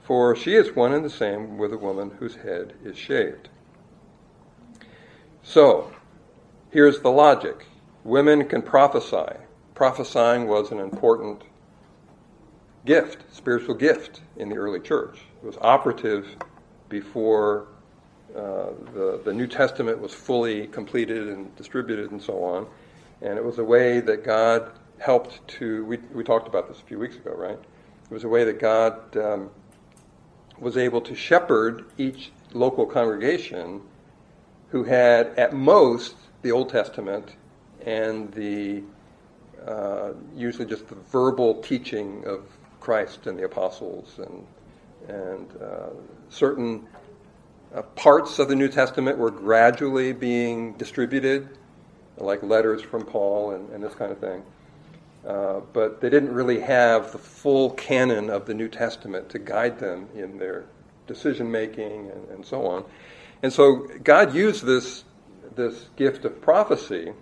for 0.07 0.37
she 0.37 0.55
is 0.55 0.77
one 0.77 0.93
and 0.93 1.05
the 1.05 1.11
same 1.11 1.59
with 1.59 1.73
a 1.73 1.79
woman 1.79 2.13
whose 2.21 2.37
head 2.37 2.75
is 2.85 2.97
shaved. 2.97 3.49
So, 5.43 5.93
here's 6.71 7.01
the 7.01 7.11
logic 7.11 7.67
women 8.05 8.47
can 8.47 8.63
prophesy. 8.63 9.37
Prophesying 9.77 10.49
was 10.49 10.73
an 10.73 10.81
important 10.81 11.43
gift, 12.87 13.19
spiritual 13.31 13.75
gift 13.75 14.23
in 14.39 14.49
the 14.49 14.57
early 14.57 14.81
church. 14.81 15.19
It 15.43 15.47
was 15.47 15.59
operative 15.61 16.27
before 16.89 17.67
uh, 18.35 18.71
the, 18.95 19.21
the 19.23 19.35
New 19.35 19.47
Testament 19.47 20.01
was 20.01 20.15
fully 20.15 20.67
completed 20.69 21.29
and 21.29 21.55
distributed 21.57 22.11
and 22.11 22.23
so 22.23 22.43
on. 22.43 22.67
And 23.21 23.37
it 23.37 23.45
was 23.45 23.59
a 23.59 23.65
way 23.65 24.01
that 24.01 24.25
God 24.25 24.73
helped 24.99 25.47
to, 25.59 25.85
we, 25.85 25.99
we 26.15 26.25
talked 26.25 26.49
about 26.49 26.69
this 26.69 26.81
a 26.81 26.85
few 26.85 26.99
weeks 26.99 27.17
ago, 27.17 27.35
right? 27.35 27.59
It 27.59 28.15
was 28.15 28.25
a 28.25 28.29
way 28.29 28.45
that 28.45 28.59
God 28.59 29.15
um, 29.19 29.51
was 30.59 30.79
able 30.79 31.03
to 31.03 31.15
shepherd 31.15 31.85
each 31.99 32.33
local 32.55 32.87
congregation 32.87 33.83
who 34.71 34.85
had, 34.85 35.27
at 35.39 35.53
most, 35.53 36.17
the 36.41 36.51
Old 36.51 36.71
Testament 36.71 37.37
and 37.85 38.33
the 38.33 38.83
uh, 39.65 40.13
usually 40.35 40.67
just 40.67 40.89
the 40.89 40.95
verbal 40.95 41.63
teaching 41.63 42.25
of 42.27 42.43
Christ 42.81 43.27
and 43.27 43.39
the 43.39 43.45
apostles 43.45 44.19
and 44.19 44.47
and 45.09 45.49
uh, 45.63 45.91
certain 46.31 46.87
uh, 47.75 47.83
parts 47.83 48.39
of 48.39 48.49
the 48.49 48.57
New 48.57 48.69
Testament 48.69 49.19
were 49.19 49.31
gradually 49.31 50.13
being 50.13 50.73
distributed, 50.75 51.49
like 52.17 52.43
letters 52.43 52.83
from 52.83 53.05
Paul 53.05 53.53
and, 53.53 53.71
and 53.71 53.83
this 53.83 53.95
kind 53.95 54.11
of 54.11 54.19
thing. 54.19 54.43
Uh, 55.27 55.61
but 55.73 56.01
they 56.01 56.09
didn't 56.09 56.33
really 56.33 56.61
have 56.61 57.13
the 57.13 57.19
full 57.19 57.71
canon 57.71 58.31
of 58.31 58.47
the 58.47 58.55
New 58.55 58.69
Testament 58.69 59.29
to 59.29 59.39
guide 59.39 59.79
them 59.79 60.09
in 60.15 60.39
their 60.39 60.65
decision 61.07 61.51
making 61.51 62.11
and, 62.11 62.29
and 62.31 62.47
so 62.47 62.67
on. 62.67 62.85
And 63.43 63.53
so 63.53 63.89
God 64.03 64.35
used 64.35 64.65
this, 64.65 65.05
this 65.55 65.89
gift 65.97 66.25
of 66.25 66.41
prophecy 66.41 67.13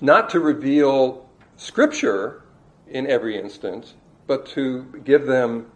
not 0.00 0.30
to 0.30 0.40
reveal 0.40 1.28
Scripture 1.56 2.42
in 2.88 3.06
every 3.06 3.38
instance, 3.38 3.94
but 4.26 4.46
to 4.46 4.84
give 5.04 5.26
them 5.26 5.70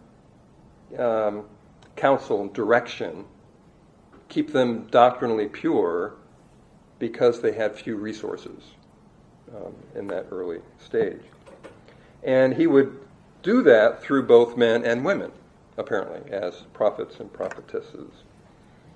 um, 0.97 1.45
counsel 1.95 2.41
and 2.41 2.53
direction, 2.53 3.25
keep 4.29 4.51
them 4.51 4.87
doctrinally 4.87 5.47
pure 5.47 6.15
because 6.99 7.41
they 7.41 7.51
had 7.51 7.75
few 7.75 7.95
resources 7.95 8.63
um, 9.55 9.73
in 9.95 10.07
that 10.07 10.27
early 10.31 10.59
stage. 10.79 11.21
And 12.23 12.53
he 12.53 12.67
would 12.67 12.99
do 13.43 13.61
that 13.63 14.01
through 14.01 14.23
both 14.23 14.57
men 14.57 14.83
and 14.83 15.05
women, 15.05 15.31
apparently, 15.77 16.31
as 16.31 16.63
prophets 16.73 17.19
and 17.19 17.31
prophetesses. 17.31 18.11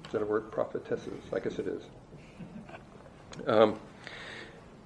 Is 0.05 0.11
that 0.11 0.21
a 0.21 0.25
word? 0.25 0.51
Prophetesses? 0.51 1.21
I 1.33 1.39
guess 1.39 1.59
it 1.59 1.67
is. 1.67 1.83
Um, 3.45 3.79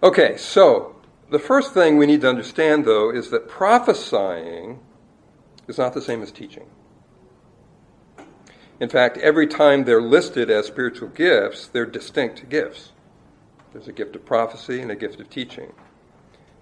okay, 0.03 0.37
so 0.37 0.95
the 1.29 1.39
first 1.39 1.73
thing 1.73 1.97
we 1.97 2.05
need 2.05 2.21
to 2.21 2.29
understand, 2.29 2.85
though, 2.85 3.09
is 3.09 3.31
that 3.31 3.47
prophesying 3.47 4.79
is 5.67 5.77
not 5.77 5.93
the 5.93 6.01
same 6.01 6.21
as 6.21 6.31
teaching. 6.31 6.67
In 8.79 8.89
fact, 8.89 9.17
every 9.17 9.47
time 9.47 9.85
they're 9.85 10.01
listed 10.01 10.49
as 10.49 10.67
spiritual 10.67 11.07
gifts, 11.09 11.67
they're 11.67 11.85
distinct 11.85 12.49
gifts. 12.49 12.91
There's 13.71 13.87
a 13.87 13.91
gift 13.91 14.15
of 14.15 14.25
prophecy 14.25 14.81
and 14.81 14.91
a 14.91 14.95
gift 14.95 15.19
of 15.19 15.29
teaching. 15.29 15.71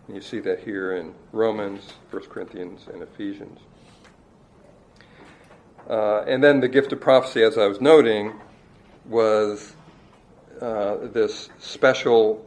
And 0.07 0.15
you 0.15 0.21
see 0.21 0.39
that 0.41 0.59
here 0.59 0.95
in 0.95 1.13
Romans, 1.31 1.93
1 2.11 2.23
Corinthians, 2.23 2.87
and 2.93 3.01
Ephesians. 3.01 3.59
Uh, 5.89 6.21
and 6.21 6.43
then 6.43 6.59
the 6.59 6.67
gift 6.67 6.93
of 6.93 7.01
prophecy, 7.01 7.43
as 7.43 7.57
I 7.57 7.67
was 7.67 7.81
noting, 7.81 8.39
was 9.05 9.75
uh, 10.61 10.97
this 11.01 11.49
special 11.59 12.45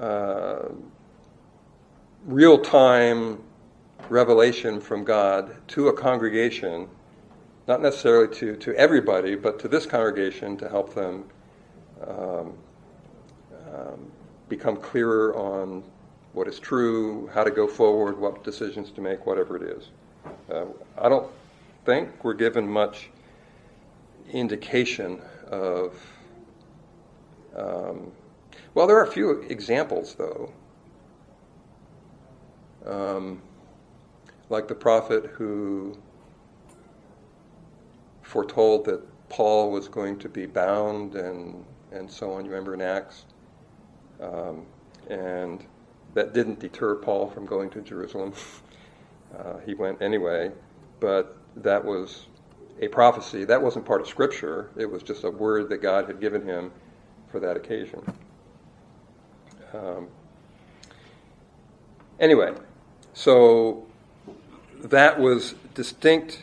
uh, 0.00 0.68
real 2.24 2.58
time 2.58 3.42
revelation 4.08 4.80
from 4.80 5.04
God 5.04 5.56
to 5.68 5.88
a 5.88 5.92
congregation, 5.92 6.88
not 7.66 7.80
necessarily 7.80 8.34
to, 8.36 8.56
to 8.56 8.74
everybody, 8.74 9.34
but 9.34 9.58
to 9.60 9.68
this 9.68 9.86
congregation 9.86 10.56
to 10.58 10.68
help 10.68 10.94
them 10.94 11.24
um, 12.06 12.54
um, 13.72 14.10
become 14.48 14.76
clearer 14.76 15.36
on 15.36 15.82
what 16.32 16.48
is 16.48 16.58
true, 16.58 17.28
how 17.32 17.44
to 17.44 17.50
go 17.50 17.66
forward, 17.66 18.18
what 18.18 18.42
decisions 18.42 18.90
to 18.90 19.00
make, 19.00 19.26
whatever 19.26 19.56
it 19.56 19.62
is. 19.62 19.90
Uh, 20.50 20.64
I 20.98 21.08
don't 21.08 21.30
think 21.84 22.24
we're 22.24 22.34
given 22.34 22.68
much 22.68 23.10
indication 24.30 25.20
of. 25.50 25.94
Um, 27.54 28.12
well, 28.74 28.86
there 28.86 28.96
are 28.96 29.04
a 29.04 29.10
few 29.10 29.42
examples, 29.42 30.14
though. 30.14 30.52
Um, 32.86 33.42
like 34.48 34.68
the 34.68 34.74
prophet 34.74 35.26
who 35.34 35.96
foretold 38.22 38.84
that 38.86 39.02
Paul 39.28 39.70
was 39.70 39.88
going 39.88 40.18
to 40.18 40.28
be 40.28 40.46
bound 40.46 41.14
and, 41.14 41.64
and 41.90 42.10
so 42.10 42.32
on. 42.32 42.44
You 42.44 42.50
remember 42.50 42.74
in 42.74 42.82
Acts? 42.82 43.24
Um, 44.20 44.66
and 45.08 45.64
that 46.14 46.32
didn't 46.32 46.60
deter 46.60 46.96
Paul 46.96 47.28
from 47.30 47.46
going 47.46 47.70
to 47.70 47.80
Jerusalem. 47.80 48.32
Uh, 49.32 49.58
he 49.64 49.72
went 49.72 50.02
anyway, 50.02 50.50
but 51.00 51.38
that 51.56 51.82
was 51.82 52.26
a 52.82 52.88
prophecy. 52.88 53.46
That 53.46 53.62
wasn't 53.62 53.86
part 53.86 54.02
of 54.02 54.06
Scripture, 54.06 54.68
it 54.76 54.84
was 54.84 55.02
just 55.02 55.24
a 55.24 55.30
word 55.30 55.70
that 55.70 55.78
God 55.78 56.06
had 56.06 56.20
given 56.20 56.44
him 56.44 56.70
for 57.28 57.40
that 57.40 57.56
occasion. 57.56 58.04
Um, 59.74 60.08
anyway, 62.20 62.52
so 63.14 63.86
that 64.84 65.18
was 65.18 65.54
distinct 65.74 66.42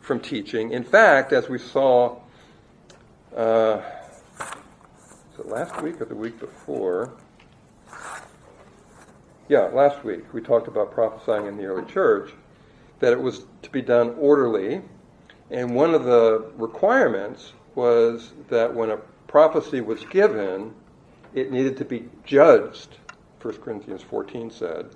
from 0.00 0.20
teaching. 0.20 0.72
In 0.72 0.84
fact, 0.84 1.32
as 1.32 1.48
we 1.48 1.58
saw, 1.58 2.16
uh, 3.36 3.80
last 5.48 5.80
week 5.82 6.00
or 6.00 6.04
the 6.04 6.14
week 6.14 6.38
before? 6.38 7.12
Yeah, 9.48 9.60
last 9.72 10.04
week 10.04 10.32
we 10.34 10.42
talked 10.42 10.68
about 10.68 10.92
prophesying 10.92 11.46
in 11.46 11.56
the 11.56 11.64
early 11.64 11.90
church, 11.90 12.32
that 13.00 13.12
it 13.12 13.20
was 13.20 13.46
to 13.62 13.70
be 13.70 13.80
done 13.80 14.14
orderly, 14.18 14.82
and 15.50 15.74
one 15.74 15.94
of 15.94 16.04
the 16.04 16.50
requirements 16.56 17.52
was 17.74 18.32
that 18.48 18.74
when 18.74 18.90
a 18.90 18.98
prophecy 19.26 19.80
was 19.80 20.04
given, 20.06 20.74
it 21.40 21.50
needed 21.50 21.76
to 21.78 21.84
be 21.84 22.08
judged, 22.24 22.96
1 23.42 23.54
Corinthians 23.58 24.02
14 24.02 24.50
said, 24.50 24.90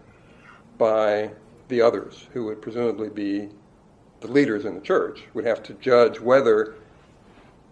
by 0.78 1.30
the 1.68 1.80
others, 1.80 2.28
who 2.32 2.45
would 2.45 2.61
presumably 2.61 3.09
be 3.09 3.49
the 4.20 4.28
leaders 4.28 4.64
in 4.64 4.74
the 4.74 4.80
church, 4.80 5.24
would 5.34 5.45
have 5.45 5.62
to 5.62 5.74
judge 5.74 6.20
whether 6.20 6.74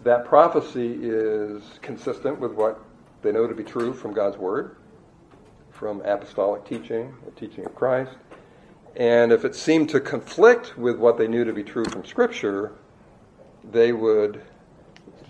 that 0.04 0.24
prophecy 0.24 0.98
is 1.02 1.62
consistent 1.82 2.38
with 2.40 2.52
what 2.52 2.80
they 3.22 3.32
know 3.32 3.46
to 3.46 3.54
be 3.54 3.64
true 3.64 3.92
from 3.92 4.12
God's 4.12 4.36
Word, 4.36 4.76
from 5.70 6.00
apostolic 6.02 6.64
teaching, 6.64 7.14
the 7.24 7.30
teaching 7.32 7.66
of 7.66 7.74
Christ. 7.74 8.12
And 8.96 9.32
if 9.32 9.44
it 9.44 9.54
seemed 9.54 9.88
to 9.90 10.00
conflict 10.00 10.76
with 10.76 10.96
what 10.96 11.18
they 11.18 11.28
knew 11.28 11.44
to 11.44 11.52
be 11.52 11.62
true 11.62 11.84
from 11.84 12.04
Scripture, 12.04 12.72
they 13.70 13.92
would 13.92 14.42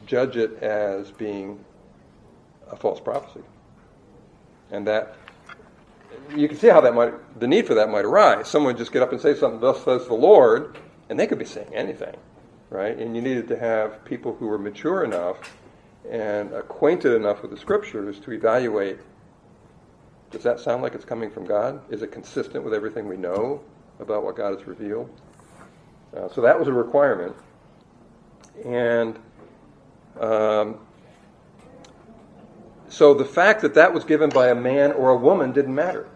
judge 0.06 0.36
it 0.36 0.62
as 0.62 1.10
being 1.10 1.64
a 2.70 2.76
false 2.76 3.00
prophecy. 3.00 3.44
And 4.70 4.86
that 4.86 5.16
you 6.34 6.48
can 6.48 6.56
see 6.56 6.68
how 6.68 6.80
that 6.80 6.94
might 6.94 7.40
the 7.40 7.48
need 7.48 7.66
for 7.66 7.74
that 7.74 7.90
might 7.90 8.04
arise. 8.04 8.48
Someone 8.48 8.74
would 8.74 8.78
just 8.78 8.92
get 8.92 9.02
up 9.02 9.12
and 9.12 9.20
say 9.20 9.34
something, 9.34 9.60
thus 9.60 9.84
says 9.84 10.06
the 10.06 10.14
Lord, 10.14 10.78
and 11.08 11.18
they 11.18 11.26
could 11.26 11.38
be 11.38 11.44
saying 11.44 11.74
anything, 11.74 12.16
right? 12.70 12.96
And 12.96 13.16
you 13.16 13.22
needed 13.22 13.48
to 13.48 13.58
have 13.58 14.04
people 14.04 14.34
who 14.36 14.46
were 14.46 14.58
mature 14.58 15.04
enough 15.04 15.38
and 16.08 16.52
acquainted 16.52 17.14
enough 17.14 17.42
with 17.42 17.50
the 17.50 17.56
scriptures 17.56 18.20
to 18.20 18.32
evaluate 18.32 18.98
does 20.30 20.44
that 20.44 20.60
sound 20.60 20.82
like 20.82 20.94
it's 20.94 21.04
coming 21.04 21.30
from 21.30 21.44
God? 21.44 21.80
Is 21.92 22.02
it 22.02 22.12
consistent 22.12 22.64
with 22.64 22.72
everything 22.72 23.08
we 23.08 23.16
know 23.16 23.60
about 23.98 24.22
what 24.22 24.36
God 24.36 24.56
has 24.56 24.66
revealed? 24.66 25.10
Uh, 26.16 26.28
so 26.28 26.40
that 26.40 26.58
was 26.58 26.68
a 26.68 26.72
requirement. 26.72 27.34
And 28.64 29.18
um, 30.20 30.78
so 32.90 33.14
the 33.14 33.24
fact 33.24 33.62
that 33.62 33.74
that 33.74 33.94
was 33.94 34.04
given 34.04 34.30
by 34.30 34.48
a 34.48 34.54
man 34.54 34.92
or 34.92 35.10
a 35.10 35.16
woman 35.16 35.52
didn't 35.52 35.74
matter. 35.74 36.08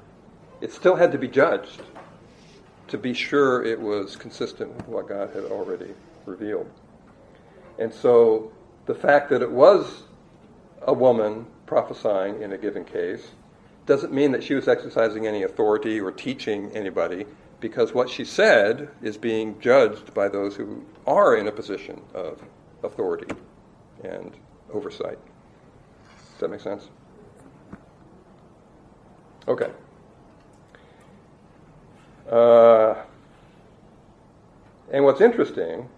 It 0.61 0.73
still 0.73 0.97
had 0.97 1.13
to 1.13 1.19
be 1.19 1.29
judged 1.29 1.83
to 2.89 2.99
be 2.99 3.15
sure 3.15 3.65
it 3.65 3.81
was 3.81 4.17
consistent 4.17 4.75
with 4.77 4.89
what 4.89 5.09
God 5.09 5.31
had 5.35 5.45
already 5.45 5.95
revealed. 6.27 6.69
And 7.79 7.93
so 7.93 8.53
the 8.87 8.95
fact 8.95 9.31
that 9.31 9.41
it 9.41 9.51
was 9.51 10.03
a 10.83 10.93
woman 10.93 11.47
prophesying 11.67 12.43
in 12.43 12.53
a 12.53 12.59
given 12.59 12.85
case 12.85 13.29
doesn't 13.87 14.13
mean 14.13 14.33
that 14.33 14.43
she 14.43 14.55
was 14.55 14.69
exercising 14.69 15.27
any 15.27 15.45
authority 15.45 16.01
or 16.01 16.11
teaching 16.11 16.71
anybody 16.73 17.25
because 17.61 17.95
what 17.95 18.11
she 18.11 18.25
said 18.25 18.89
is 19.01 19.17
being 19.17 19.59
judged 19.61 20.13
by 20.13 20.29
those 20.29 20.57
who 20.57 20.85
are 21.07 21.37
in 21.37 21.47
a 21.49 21.53
position 21.53 22.01
of 22.15 22.43
authority 22.83 23.33
and 24.03 24.33
oversight. 24.73 25.19
Does 26.35 26.41
that 26.41 26.51
make 26.51 26.61
sense? 26.61 26.89
Okay. 29.47 29.71
Uh, 32.29 32.97
and 34.91 35.05
what's 35.05 35.21
interesting 35.21 35.89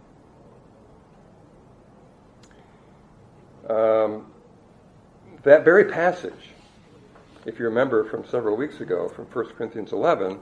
um, 3.70 4.26
that 5.42 5.64
very 5.64 5.84
passage, 5.84 6.50
if 7.46 7.58
you 7.58 7.64
remember 7.64 8.04
from 8.04 8.26
several 8.26 8.58
weeks 8.58 8.80
ago 8.80 9.08
from 9.08 9.24
1 9.26 9.46
Corinthians 9.56 9.92
11, 9.92 10.38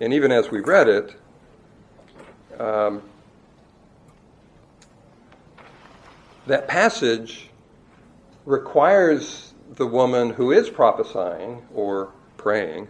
and 0.00 0.12
even 0.12 0.30
as 0.30 0.52
we 0.52 0.60
read 0.60 0.88
it, 0.88 1.16
um, 2.60 3.02
that 6.46 6.68
passage 6.68 7.50
requires 8.46 9.52
the 9.74 9.86
woman 9.86 10.30
who 10.30 10.52
is 10.52 10.70
prophesying 10.70 11.60
or 11.74 12.12
praying, 12.36 12.88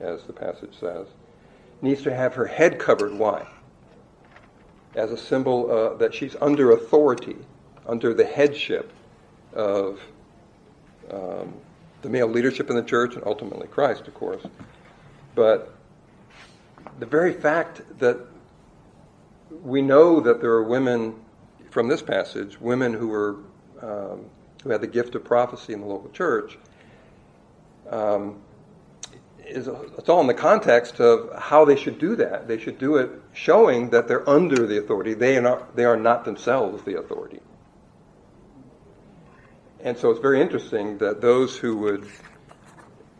as 0.00 0.22
the 0.22 0.32
passage 0.32 0.72
says, 0.78 1.06
needs 1.82 2.02
to 2.02 2.14
have 2.14 2.34
her 2.34 2.46
head 2.46 2.78
covered. 2.78 3.12
Why? 3.12 3.46
As 4.94 5.10
a 5.10 5.16
symbol 5.16 5.70
uh, 5.70 5.96
that 5.96 6.14
she's 6.14 6.36
under 6.40 6.70
authority, 6.70 7.36
under 7.86 8.14
the 8.14 8.24
headship 8.24 8.92
of 9.52 10.00
um, 11.10 11.52
the 12.02 12.08
male 12.08 12.28
leadership 12.28 12.70
in 12.70 12.76
the 12.76 12.82
church 12.82 13.14
and 13.14 13.24
ultimately 13.26 13.66
Christ, 13.66 14.06
of 14.06 14.14
course. 14.14 14.42
But 15.34 15.74
the 17.00 17.06
very 17.06 17.32
fact 17.32 17.82
that 17.98 18.18
we 19.62 19.82
know 19.82 20.20
that 20.20 20.40
there 20.40 20.52
are 20.52 20.62
women 20.62 21.14
from 21.70 21.88
this 21.88 22.02
passage, 22.02 22.60
women 22.60 22.92
who 22.92 23.08
were 23.08 23.36
um, 23.80 24.26
who 24.62 24.70
had 24.70 24.80
the 24.80 24.86
gift 24.86 25.14
of 25.14 25.24
prophecy 25.24 25.72
in 25.72 25.80
the 25.80 25.86
local 25.86 26.10
church, 26.10 26.58
um, 27.90 28.40
is 29.44 29.68
it's 29.98 30.08
all 30.08 30.20
in 30.20 30.26
the 30.26 30.34
context 30.34 31.00
of 31.00 31.36
how 31.38 31.64
they 31.64 31.76
should 31.76 31.98
do 31.98 32.16
that. 32.16 32.48
They 32.48 32.58
should 32.58 32.78
do 32.78 32.96
it 32.96 33.10
showing 33.32 33.90
that 33.90 34.08
they're 34.08 34.28
under 34.28 34.66
the 34.66 34.78
authority. 34.78 35.14
They 35.14 35.36
are 35.36 35.42
not, 35.42 35.76
they 35.76 35.84
are 35.84 35.96
not 35.96 36.24
themselves 36.24 36.82
the 36.84 36.98
authority. 36.98 37.40
And 39.80 39.98
so 39.98 40.10
it's 40.10 40.20
very 40.20 40.40
interesting 40.40 40.98
that 40.98 41.20
those 41.20 41.56
who 41.56 41.76
would 41.78 42.08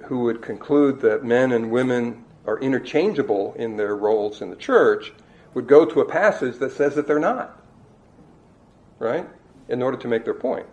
who 0.05 0.21
would 0.21 0.43
conclude 0.43 1.01
that 1.01 1.25
men 1.25 1.53
and 1.53 1.71
women 1.71 2.25
are 2.47 2.59
interchangeable 2.59 3.55
in 3.55 3.77
their 3.77 3.95
roles 3.95 4.43
in 4.43 4.51
the 4.51 4.57
church 4.57 5.13
would 5.55 5.67
go 5.67 5.85
to 5.85 6.01
a 6.01 6.05
passage 6.05 6.59
that 6.59 6.73
says 6.73 6.95
that 6.97 7.07
they're 7.07 7.21
not. 7.21 7.61
Right? 8.99 9.29
In 9.69 9.83
order 9.83 9.97
to 9.99 10.09
make 10.09 10.25
their 10.25 10.35
point. 10.35 10.67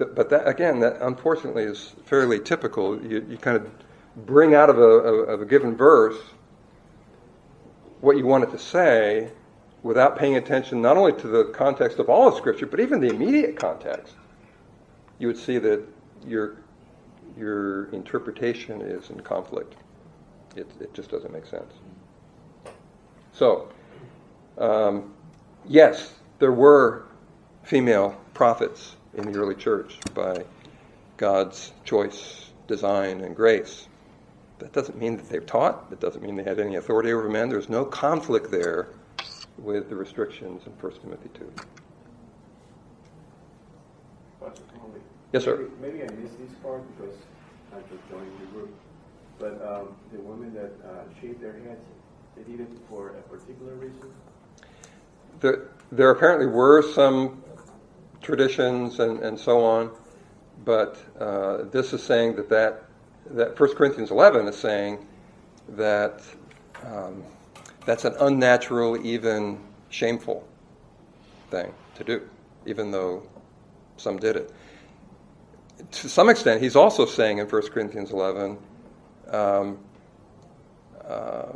But 0.00 0.30
that, 0.30 0.48
again, 0.48 0.80
that 0.80 0.96
unfortunately 1.02 1.64
is 1.64 1.94
fairly 2.06 2.40
typical. 2.40 2.98
You, 3.02 3.26
you 3.28 3.36
kind 3.36 3.56
of 3.56 3.70
bring 4.24 4.54
out 4.54 4.70
of 4.70 4.78
a, 4.78 4.82
of 4.82 5.42
a 5.42 5.44
given 5.44 5.76
verse 5.76 6.16
what 8.00 8.16
you 8.16 8.26
want 8.26 8.44
it 8.44 8.50
to 8.50 8.58
say 8.58 9.30
without 9.82 10.18
paying 10.18 10.36
attention 10.36 10.80
not 10.80 10.96
only 10.96 11.12
to 11.12 11.28
the 11.28 11.44
context 11.52 11.98
of 11.98 12.08
all 12.08 12.28
of 12.28 12.34
Scripture, 12.34 12.64
but 12.66 12.80
even 12.80 13.00
the 13.00 13.08
immediate 13.08 13.56
context. 13.56 14.14
You 15.18 15.26
would 15.26 15.36
see 15.36 15.58
that 15.58 15.82
your, 16.26 16.56
your 17.36 17.90
interpretation 17.90 18.80
is 18.80 19.10
in 19.10 19.20
conflict. 19.20 19.74
It, 20.56 20.66
it 20.80 20.94
just 20.94 21.10
doesn't 21.10 21.32
make 21.32 21.44
sense. 21.44 21.74
So, 23.32 23.68
um, 24.56 25.12
yes, 25.66 26.14
there 26.38 26.52
were 26.52 27.04
female 27.64 28.18
prophets 28.32 28.96
in 29.14 29.30
the 29.30 29.38
early 29.38 29.54
church 29.54 29.98
by 30.14 30.44
God's 31.16 31.72
choice, 31.84 32.50
design, 32.66 33.20
and 33.20 33.34
grace. 33.34 33.88
That 34.58 34.72
doesn't 34.72 34.98
mean 34.98 35.16
that 35.16 35.28
they've 35.28 35.44
taught. 35.44 35.90
That 35.90 36.00
doesn't 36.00 36.22
mean 36.22 36.36
they 36.36 36.44
had 36.44 36.60
any 36.60 36.76
authority 36.76 37.12
over 37.12 37.28
men. 37.28 37.48
There's 37.48 37.68
no 37.68 37.84
conflict 37.84 38.50
there 38.50 38.88
with 39.58 39.88
the 39.88 39.96
restrictions 39.96 40.62
in 40.66 40.72
1 40.72 40.92
Timothy 41.02 41.30
2. 41.34 41.52
Yes, 45.32 45.44
sir. 45.44 45.68
Maybe, 45.80 45.98
maybe, 45.98 46.02
I 46.02 46.12
missed 46.16 46.38
this 46.38 46.50
part 46.62 46.82
because 46.96 47.14
I 47.72 47.80
just 47.82 48.08
joined 48.10 48.32
the 48.40 48.46
group. 48.46 48.74
But 49.38 49.64
um, 49.64 49.94
the 50.12 50.20
women 50.20 50.52
that 50.54 50.72
uh, 50.84 51.20
shaved 51.20 51.40
their 51.40 51.52
heads, 51.52 51.80
they 52.36 52.42
did 52.42 52.60
it 52.60 52.68
for 52.88 53.10
a 53.10 53.22
particular 53.22 53.74
reason? 53.74 54.12
There, 55.38 55.68
there 55.92 56.10
apparently 56.10 56.46
were 56.46 56.82
some 56.82 57.42
traditions 58.20 59.00
and, 59.00 59.20
and 59.20 59.38
so 59.38 59.64
on. 59.64 59.90
But 60.64 60.98
uh, 61.18 61.64
this 61.70 61.92
is 61.92 62.02
saying 62.02 62.36
that, 62.36 62.48
that 62.50 62.84
that 63.26 63.58
1 63.58 63.74
Corinthians 63.74 64.10
11 64.10 64.48
is 64.48 64.56
saying 64.56 65.06
that 65.70 66.22
um, 66.84 67.22
that's 67.86 68.04
an 68.04 68.14
unnatural, 68.20 69.04
even 69.06 69.60
shameful 69.88 70.46
thing 71.50 71.72
to 71.96 72.04
do, 72.04 72.28
even 72.66 72.90
though 72.90 73.22
some 73.96 74.18
did 74.18 74.36
it. 74.36 74.52
To 75.92 76.08
some 76.08 76.28
extent, 76.28 76.62
he's 76.62 76.76
also 76.76 77.06
saying 77.06 77.38
in 77.38 77.46
1 77.46 77.62
Corinthians 77.68 78.10
11 78.10 78.58
um, 79.28 79.78
uh, 81.06 81.52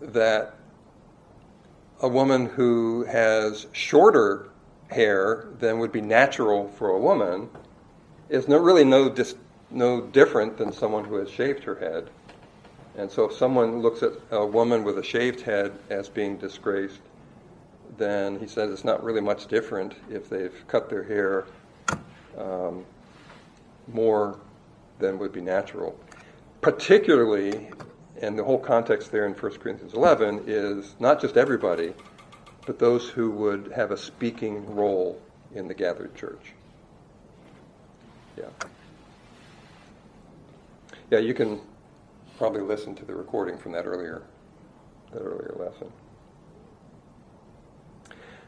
that 0.00 0.54
a 2.00 2.08
woman 2.08 2.46
who 2.46 3.04
has 3.04 3.66
shorter 3.72 4.50
hair 4.94 5.46
than 5.58 5.78
would 5.80 5.92
be 5.92 6.00
natural 6.00 6.68
for 6.68 6.90
a 6.90 6.98
woman 6.98 7.48
is 8.28 8.48
no, 8.48 8.56
really 8.56 8.84
no, 8.84 9.08
dis, 9.08 9.34
no 9.70 10.00
different 10.00 10.56
than 10.56 10.72
someone 10.72 11.04
who 11.04 11.16
has 11.16 11.28
shaved 11.28 11.64
her 11.64 11.74
head. 11.74 12.08
And 12.96 13.10
so 13.10 13.24
if 13.24 13.32
someone 13.36 13.80
looks 13.80 14.02
at 14.02 14.12
a 14.30 14.46
woman 14.46 14.84
with 14.84 14.98
a 14.98 15.02
shaved 15.02 15.40
head 15.40 15.72
as 15.90 16.08
being 16.08 16.36
disgraced, 16.36 17.00
then 17.98 18.38
he 18.38 18.46
says 18.46 18.70
it's 18.70 18.84
not 18.84 19.02
really 19.02 19.20
much 19.20 19.46
different 19.46 19.94
if 20.10 20.28
they've 20.28 20.64
cut 20.68 20.88
their 20.88 21.02
hair 21.02 21.44
um, 22.38 22.84
more 23.88 24.38
than 25.00 25.18
would 25.18 25.32
be 25.32 25.40
natural. 25.40 25.98
Particularly, 26.60 27.68
and 28.22 28.38
the 28.38 28.44
whole 28.44 28.58
context 28.58 29.10
there 29.10 29.26
in 29.26 29.32
1 29.32 29.52
Corinthians 29.58 29.94
11 29.94 30.44
is 30.46 30.94
not 31.00 31.20
just 31.20 31.36
everybody, 31.36 31.92
but 32.66 32.78
those 32.78 33.08
who 33.08 33.30
would 33.30 33.72
have 33.74 33.90
a 33.90 33.96
speaking 33.96 34.74
role 34.74 35.20
in 35.54 35.68
the 35.68 35.74
gathered 35.74 36.14
church. 36.14 36.52
Yeah. 38.36 38.44
Yeah, 41.10 41.18
you 41.18 41.34
can 41.34 41.60
probably 42.38 42.62
listen 42.62 42.94
to 42.96 43.04
the 43.04 43.14
recording 43.14 43.58
from 43.58 43.72
that 43.72 43.86
earlier 43.86 44.22
that 45.12 45.20
earlier 45.20 45.54
lesson. 45.58 45.90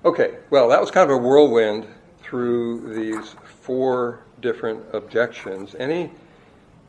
Okay, 0.05 0.37
well, 0.51 0.69
that 0.69 0.81
was 0.81 0.91
kind 0.91 1.11
of 1.11 1.17
a 1.17 1.21
whirlwind 1.21 1.87
through 2.23 2.95
these 2.95 3.35
four 3.63 4.21
different 4.41 4.85
objections. 4.93 5.75
Any 5.79 6.11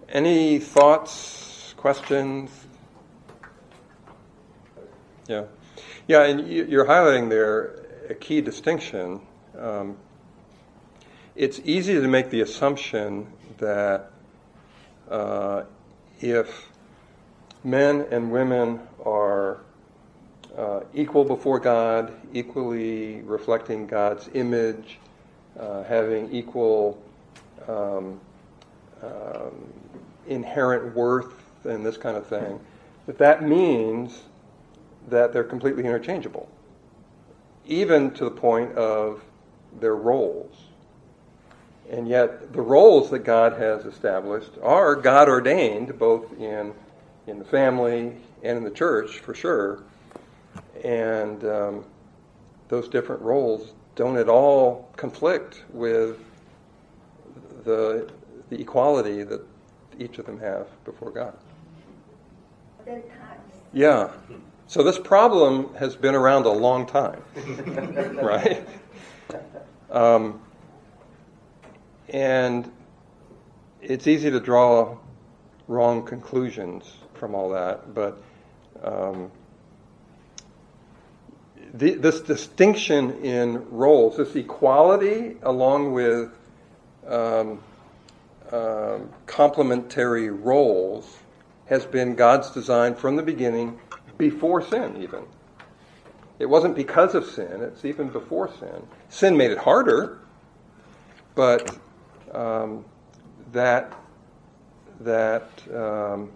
any 0.10 0.60
thoughts, 0.60 1.74
questions? 1.78 2.50
Yeah. 5.28 5.44
Yeah, 6.08 6.24
and 6.24 6.48
you're 6.48 6.86
highlighting 6.86 7.30
there 7.30 7.86
a 8.10 8.14
key 8.14 8.40
distinction. 8.40 9.20
Um, 9.60 9.98
it's 11.36 11.60
easy 11.66 11.96
to 11.96 12.08
make 12.08 12.30
the 12.30 12.40
assumption 12.40 13.28
that 13.58 14.10
uh, 15.12 15.64
if 16.22 16.70
men 17.66 18.06
and 18.10 18.32
women 18.32 18.80
are 19.06 19.58
uh, 20.58 20.80
equal 20.94 21.26
before 21.26 21.60
God, 21.60 22.14
equally 22.32 23.22
reflecting 23.24 23.86
God's 23.86 24.30
image, 24.34 25.00
uh, 25.60 25.84
having 25.84 26.32
equal 26.32 27.04
um, 27.68 28.22
um, 29.04 29.74
inherent 30.26 30.96
worth 30.96 31.34
and 31.66 31.86
this 31.86 31.98
kind 31.98 32.16
of 32.16 32.26
thing, 32.26 32.62
that 33.08 33.18
that 33.18 33.44
means 33.44 34.22
that 35.08 35.34
they're 35.34 35.44
completely 35.44 35.84
interchangeable, 35.84 36.50
even 37.66 38.12
to 38.12 38.26
the 38.26 38.32
point 38.32 38.72
of 38.74 39.24
their 39.80 39.96
roles. 39.96 40.56
And 41.90 42.08
yet, 42.08 42.52
the 42.52 42.62
roles 42.62 43.10
that 43.12 43.20
God 43.20 43.54
has 43.54 43.86
established 43.86 44.52
are 44.62 44.96
God 44.96 45.30
ordained, 45.30 45.98
both 45.98 46.38
in, 46.38 46.74
in 47.28 47.40
the 47.40 47.46
family 47.46 48.18
and 48.44 48.58
in 48.58 48.64
the 48.64 48.72
church, 48.72 49.20
for 49.20 49.34
sure. 49.34 49.84
And 50.84 51.44
um, 51.46 51.86
those 52.68 52.90
different 52.90 53.22
roles 53.22 53.74
don't 53.96 54.18
at 54.18 54.28
all 54.28 54.90
conflict 54.98 55.64
with 55.72 56.20
the, 57.64 58.10
the 58.50 58.60
equality 58.62 59.24
that 59.24 59.42
each 59.98 60.20
of 60.20 60.26
them 60.26 60.40
have 60.40 60.68
before 60.84 61.12
God. 61.12 61.34
Yeah. 63.74 64.12
So 64.70 64.84
this 64.84 65.00
problem 65.00 65.74
has 65.76 65.96
been 65.96 66.14
around 66.14 66.46
a 66.46 66.52
long 66.52 66.86
time, 66.86 67.24
right? 68.22 68.68
Um, 69.90 70.42
and 72.10 72.70
it's 73.82 74.08
easy 74.08 74.30
to 74.30 74.42
draw 74.42 74.98
wrong 75.70 76.06
conclusions 76.06 76.84
from 77.14 77.34
all 77.34 77.50
that, 77.52 77.94
but 77.94 78.22
um, 78.84 79.32
the, 81.74 81.96
this 81.96 82.20
distinction 82.20 83.24
in 83.24 83.70
roles, 83.70 84.18
this 84.18 84.36
equality, 84.36 85.38
along 85.44 85.94
with 85.94 86.30
um, 87.08 87.62
uh, 88.52 89.00
complementary 89.28 90.30
roles, 90.30 91.18
has 91.68 91.86
been 91.86 92.16
God's 92.16 92.52
design 92.52 92.96
from 92.96 93.16
the 93.16 93.24
beginning, 93.24 93.80
before 94.18 94.62
sin, 94.62 95.02
even. 95.02 95.24
It 96.40 96.46
wasn't 96.46 96.76
because 96.76 97.16
of 97.16 97.26
sin, 97.26 97.62
it's 97.62 97.84
even 97.86 98.10
before 98.10 98.50
sin. 98.60 98.86
Sin 99.10 99.36
made 99.36 99.52
it 99.52 99.58
harder, 99.58 100.20
but 101.36 101.78
um, 102.34 102.86
that, 103.52 103.94
that 105.00 105.50
um, 105.74 106.32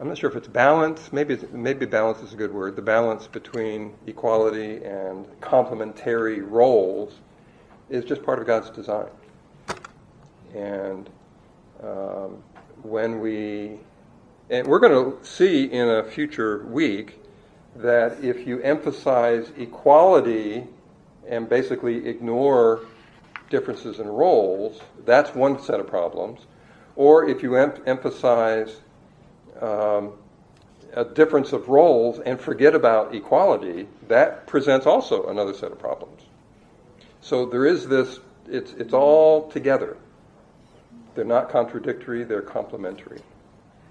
I'm 0.00 0.08
not 0.08 0.16
sure 0.16 0.30
if 0.30 0.36
it's 0.36 0.48
balance. 0.48 1.12
Maybe 1.12 1.38
maybe 1.52 1.84
balance 1.84 2.22
is 2.22 2.32
a 2.32 2.36
good 2.36 2.54
word. 2.54 2.74
The 2.74 2.82
balance 2.82 3.26
between 3.26 3.92
equality 4.06 4.82
and 4.82 5.26
complementary 5.42 6.40
roles 6.40 7.20
is 7.90 8.04
just 8.06 8.22
part 8.22 8.38
of 8.38 8.46
God's 8.46 8.70
design. 8.70 9.10
And 10.54 11.10
um, 11.82 12.42
when 12.82 13.20
we, 13.20 13.78
and 14.50 14.66
we're 14.66 14.80
going 14.80 14.92
to 15.12 15.24
see 15.24 15.64
in 15.64 15.88
a 15.88 16.02
future 16.02 16.66
week 16.66 17.20
that 17.76 18.22
if 18.22 18.46
you 18.48 18.60
emphasize 18.60 19.52
equality 19.56 20.66
and 21.28 21.48
basically 21.48 22.08
ignore 22.08 22.80
differences 23.48 24.00
in 24.00 24.08
roles, 24.08 24.80
that's 25.04 25.34
one 25.36 25.62
set 25.62 25.78
of 25.78 25.86
problems. 25.86 26.40
Or 26.96 27.28
if 27.28 27.44
you 27.44 27.54
em- 27.54 27.80
emphasize 27.86 28.80
um, 29.60 30.14
a 30.94 31.04
difference 31.04 31.52
of 31.52 31.68
roles 31.68 32.18
and 32.18 32.40
forget 32.40 32.74
about 32.74 33.14
equality, 33.14 33.86
that 34.08 34.48
presents 34.48 34.84
also 34.84 35.28
another 35.28 35.54
set 35.54 35.70
of 35.70 35.78
problems. 35.78 36.22
So 37.20 37.46
there 37.46 37.66
is 37.66 37.86
this, 37.86 38.18
it's, 38.48 38.72
it's 38.72 38.92
all 38.92 39.48
together. 39.48 39.96
They're 41.14 41.24
not 41.24 41.50
contradictory, 41.50 42.24
they're 42.24 42.42
complementary. 42.42 43.20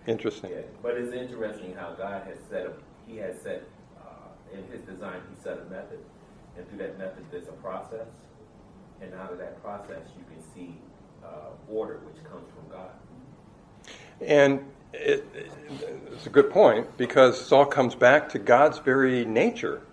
Interesting. 0.10 0.50
Yeah, 0.50 0.62
but 0.82 0.98
it's 0.98 1.14
interesting 1.14 1.76
how 1.76 1.92
God 1.92 2.24
has 2.26 2.38
set 2.50 2.66
up, 2.66 2.82
He 3.06 3.18
has 3.18 3.40
set, 3.42 3.62
uh, 4.02 4.56
in 4.58 4.64
His 4.72 4.82
design, 4.82 5.22
He 5.30 5.44
set 5.44 5.60
a 5.60 5.66
method. 5.70 6.00
And 6.58 6.68
through 6.68 6.80
that 6.80 6.98
method, 6.98 7.26
there's 7.32 7.48
a 7.48 7.54
process. 7.54 8.08
And 9.02 9.14
out 9.14 9.32
of 9.32 9.38
that 9.38 9.62
process, 9.62 10.02
you 10.18 10.26
can 10.26 10.44
see 10.54 10.76
uh, 11.24 11.52
order, 11.72 12.00
which 12.00 12.24
comes 12.24 12.48
from 12.56 12.76
God. 12.76 12.90
And 14.20 14.66
it, 14.94 15.28
it's 16.12 16.26
a 16.26 16.30
good 16.32 16.50
point 16.50 16.98
because 16.98 17.38
this 17.38 17.52
all 17.52 17.68
comes 17.68 17.94
back 17.94 18.30
to 18.30 18.40
God's 18.40 18.80
very 18.80 19.26
nature, 19.26 19.84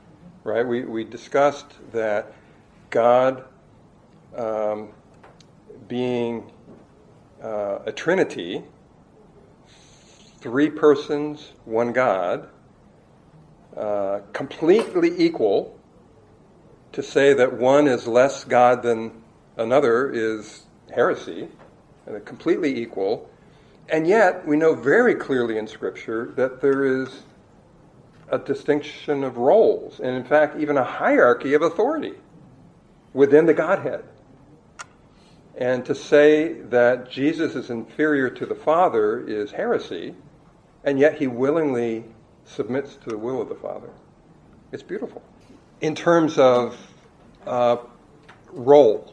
right? 0.44 0.66
We, 0.66 0.84
we 0.84 1.04
discussed 1.04 1.74
that 1.92 2.32
God, 2.88 3.44
um, 4.34 4.88
being 5.88 6.50
uh, 7.42 7.80
a 7.84 7.92
trinity, 7.92 8.64
three 10.46 10.70
persons, 10.70 11.52
one 11.64 11.92
God, 11.92 12.48
uh, 13.76 14.20
completely 14.32 15.10
equal, 15.18 15.78
to 16.92 17.02
say 17.02 17.34
that 17.34 17.54
one 17.54 17.88
is 17.88 18.06
less 18.06 18.44
God 18.44 18.82
than 18.82 19.22
another 19.56 20.10
is 20.10 20.64
heresy, 20.94 21.48
and 22.06 22.24
completely 22.24 22.80
equal 22.80 23.28
and 23.88 24.06
yet, 24.06 24.46
we 24.46 24.56
know 24.56 24.74
very 24.74 25.14
clearly 25.14 25.58
in 25.58 25.68
Scripture 25.68 26.32
that 26.36 26.60
there 26.60 26.84
is 26.84 27.22
a 28.28 28.38
distinction 28.38 29.22
of 29.22 29.36
roles, 29.36 30.00
and 30.00 30.16
in 30.16 30.24
fact, 30.24 30.58
even 30.58 30.76
a 30.76 30.84
hierarchy 30.84 31.54
of 31.54 31.62
authority 31.62 32.14
within 33.12 33.46
the 33.46 33.54
Godhead. 33.54 34.04
And 35.56 35.84
to 35.86 35.94
say 35.94 36.54
that 36.62 37.10
Jesus 37.10 37.54
is 37.54 37.70
inferior 37.70 38.28
to 38.30 38.44
the 38.44 38.56
Father 38.56 39.24
is 39.26 39.52
heresy, 39.52 40.16
and 40.86 41.00
yet 41.00 41.18
he 41.18 41.26
willingly 41.26 42.04
submits 42.44 42.96
to 42.96 43.10
the 43.10 43.18
will 43.18 43.42
of 43.42 43.48
the 43.48 43.56
Father. 43.56 43.90
It's 44.72 44.84
beautiful. 44.84 45.20
In 45.80 45.94
terms 45.94 46.38
of 46.38 46.78
uh, 47.46 47.78
role, 48.52 49.12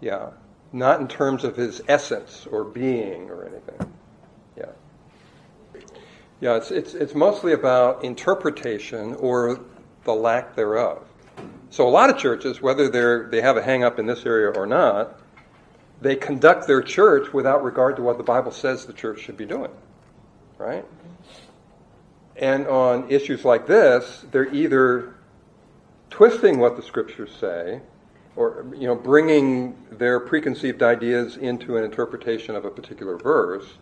yeah, 0.00 0.30
not 0.72 1.00
in 1.00 1.08
terms 1.08 1.44
of 1.44 1.56
his 1.56 1.80
essence 1.88 2.46
or 2.50 2.64
being 2.64 3.30
or 3.30 3.46
anything. 3.46 3.92
Yeah. 4.56 5.80
Yeah, 6.40 6.56
it's, 6.56 6.70
it's, 6.70 6.94
it's 6.94 7.14
mostly 7.14 7.52
about 7.52 8.04
interpretation 8.04 9.14
or 9.14 9.60
the 10.04 10.12
lack 10.12 10.56
thereof. 10.56 11.06
So 11.70 11.86
a 11.86 11.90
lot 11.90 12.10
of 12.10 12.18
churches, 12.18 12.60
whether 12.60 12.88
they're, 12.88 13.28
they 13.28 13.40
have 13.40 13.56
a 13.56 13.62
hang 13.62 13.84
up 13.84 13.98
in 13.98 14.06
this 14.06 14.26
area 14.26 14.48
or 14.48 14.66
not, 14.66 15.20
they 16.00 16.16
conduct 16.16 16.66
their 16.66 16.82
church 16.82 17.32
without 17.32 17.62
regard 17.62 17.96
to 17.96 18.02
what 18.02 18.16
the 18.16 18.24
Bible 18.24 18.50
says 18.50 18.86
the 18.86 18.92
church 18.92 19.20
should 19.20 19.36
be 19.36 19.44
doing. 19.44 19.70
Right? 20.60 20.84
And 22.36 22.66
on 22.66 23.10
issues 23.10 23.44
like 23.44 23.66
this, 23.66 24.24
they're 24.30 24.52
either 24.54 25.14
twisting 26.10 26.58
what 26.58 26.76
the 26.76 26.82
scriptures 26.82 27.30
say 27.34 27.80
or 28.36 28.64
you 28.74 28.86
know, 28.86 28.94
bringing 28.94 29.76
their 29.90 30.20
preconceived 30.20 30.82
ideas 30.82 31.36
into 31.36 31.76
an 31.76 31.84
interpretation 31.84 32.54
of 32.54 32.64
a 32.64 32.70
particular 32.70 33.16
verse 33.16 33.74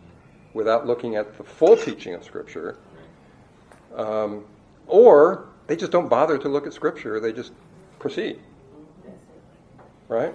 without 0.53 0.87
looking 0.87 1.15
at 1.15 1.37
the 1.37 1.43
full 1.43 1.77
teaching 1.77 2.13
of 2.13 2.23
Scripture, 2.23 2.77
um, 3.95 4.43
or 4.87 5.45
they 5.67 5.75
just 5.75 5.91
don't 5.91 6.09
bother 6.09 6.37
to 6.37 6.49
look 6.49 6.65
at 6.65 6.73
Scripture; 6.73 7.19
they 7.19 7.31
just 7.31 7.53
proceed. 7.99 8.39
Right? 10.07 10.33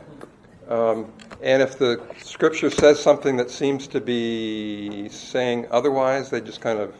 Um, 0.68 1.12
and 1.42 1.60
if 1.62 1.78
the 1.78 2.00
Scripture 2.22 2.70
says 2.70 3.00
something 3.00 3.36
that 3.36 3.50
seems 3.50 3.86
to 3.88 4.00
be 4.00 5.08
saying 5.10 5.66
otherwise, 5.70 6.30
they 6.30 6.40
just 6.40 6.60
kind 6.60 6.78
of 6.78 6.94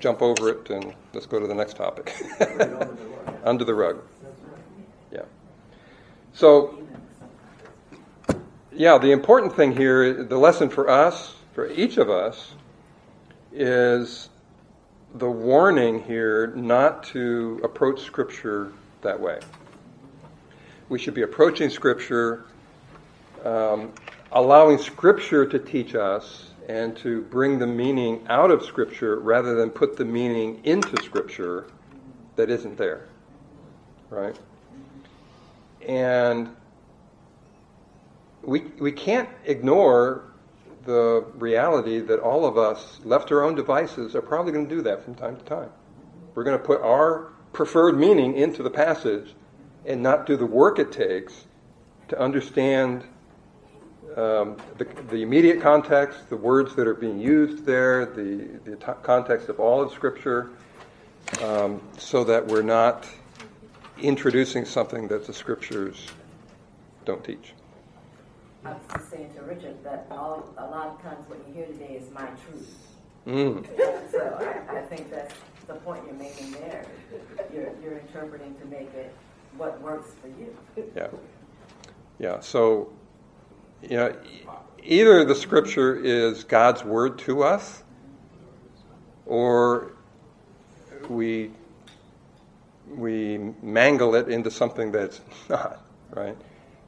jump 0.00 0.22
over 0.22 0.48
it 0.48 0.70
and 0.70 0.94
let's 1.12 1.26
go 1.26 1.38
to 1.38 1.46
the 1.46 1.54
next 1.54 1.76
topic. 1.76 2.14
Under 3.44 3.64
the 3.64 3.74
rug. 3.74 4.02
Yeah. 5.12 5.22
So, 6.32 6.82
yeah, 8.72 8.98
the 8.98 9.12
important 9.12 9.54
thing 9.54 9.76
here, 9.76 10.24
the 10.24 10.38
lesson 10.38 10.68
for 10.68 10.88
us, 10.88 11.34
for 11.54 11.70
each 11.70 11.96
of 11.96 12.10
us, 12.10 12.54
is 13.52 14.28
the 15.14 15.30
warning 15.30 16.02
here 16.02 16.48
not 16.48 17.02
to 17.02 17.60
approach 17.64 18.02
Scripture 18.02 18.72
that 19.02 19.18
way. 19.18 19.40
We 20.88 20.98
should 20.98 21.14
be 21.14 21.22
approaching 21.22 21.70
Scripture, 21.70 22.44
um, 23.44 23.92
allowing 24.32 24.78
Scripture 24.78 25.46
to 25.46 25.58
teach 25.58 25.94
us 25.94 26.50
and 26.68 26.96
to 26.98 27.22
bring 27.22 27.58
the 27.58 27.66
meaning 27.66 28.24
out 28.28 28.50
of 28.50 28.64
Scripture 28.64 29.18
rather 29.18 29.54
than 29.54 29.70
put 29.70 29.96
the 29.96 30.04
meaning 30.04 30.60
into 30.64 31.02
Scripture 31.02 31.66
that 32.36 32.50
isn't 32.50 32.76
there. 32.76 33.08
Right? 34.08 34.38
and 35.86 36.54
we, 38.42 38.60
we 38.78 38.92
can't 38.92 39.28
ignore 39.44 40.24
the 40.84 41.24
reality 41.34 42.00
that 42.00 42.20
all 42.20 42.46
of 42.46 42.56
us, 42.56 43.00
left 43.04 43.28
to 43.28 43.34
our 43.34 43.44
own 43.44 43.54
devices, 43.54 44.14
are 44.14 44.22
probably 44.22 44.52
going 44.52 44.68
to 44.68 44.74
do 44.74 44.82
that 44.82 45.04
from 45.04 45.14
time 45.14 45.36
to 45.36 45.44
time. 45.44 45.70
We're 46.34 46.44
going 46.44 46.58
to 46.58 46.64
put 46.64 46.80
our 46.80 47.32
preferred 47.52 47.98
meaning 47.98 48.36
into 48.36 48.62
the 48.62 48.70
passage 48.70 49.34
and 49.84 50.02
not 50.02 50.26
do 50.26 50.36
the 50.36 50.46
work 50.46 50.78
it 50.78 50.92
takes 50.92 51.46
to 52.08 52.18
understand 52.18 53.04
um, 54.16 54.56
the, 54.78 54.84
the, 55.10 55.22
immediate 55.22 55.60
context, 55.60 56.28
the 56.30 56.36
words 56.36 56.74
that 56.76 56.86
are 56.86 56.94
being 56.94 57.18
used 57.18 57.64
there, 57.64 58.06
the, 58.06 58.58
the 58.64 58.76
t- 58.76 58.92
context 59.02 59.48
of 59.48 59.60
all 59.60 59.80
of 59.80 59.92
Scripture, 59.92 60.50
um, 61.42 61.80
so 61.98 62.24
that 62.24 62.46
we're 62.46 62.62
not 62.62 63.06
introducing 63.98 64.64
something 64.64 65.08
that 65.08 65.26
the 65.26 65.32
Scriptures 65.32 66.06
don't 67.04 67.22
teach. 67.22 67.52
I 68.64 68.72
was 68.72 68.82
just 68.92 69.10
saying 69.10 69.32
to 69.36 69.42
Richard 69.42 69.82
that 69.84 70.06
all, 70.10 70.48
a 70.58 70.66
lot 70.66 70.88
of 70.88 71.02
times 71.02 71.28
what 71.28 71.38
you 71.48 71.54
hear 71.54 71.66
today 71.66 72.00
is 72.02 72.10
my 72.12 72.26
truth. 72.48 72.76
Mm. 73.26 73.66
So 74.10 74.64
I, 74.68 74.78
I, 74.78 74.82
think 74.82 75.10
that's 75.10 75.34
the 75.66 75.74
point 75.74 76.02
you're 76.06 76.14
making 76.14 76.52
there. 76.52 76.86
You're, 77.52 77.70
you're 77.82 77.98
interpreting 77.98 78.54
to 78.56 78.64
make 78.66 78.92
it 78.94 79.14
what 79.56 79.80
works 79.80 80.10
for 80.20 80.28
you. 80.28 80.56
Yeah. 80.96 81.08
Yeah. 82.18 82.40
So, 82.40 82.92
you 83.82 83.96
know, 83.96 84.14
either 84.82 85.24
the 85.24 85.34
scripture 85.34 85.96
is 85.96 86.44
God's 86.44 86.84
word 86.84 87.18
to 87.20 87.42
us, 87.42 87.82
or 89.26 89.92
we 91.08 91.50
we 92.88 93.38
mangle 93.62 94.14
it 94.16 94.28
into 94.28 94.50
something 94.50 94.90
that's 94.90 95.20
not 95.48 95.84
right 96.10 96.36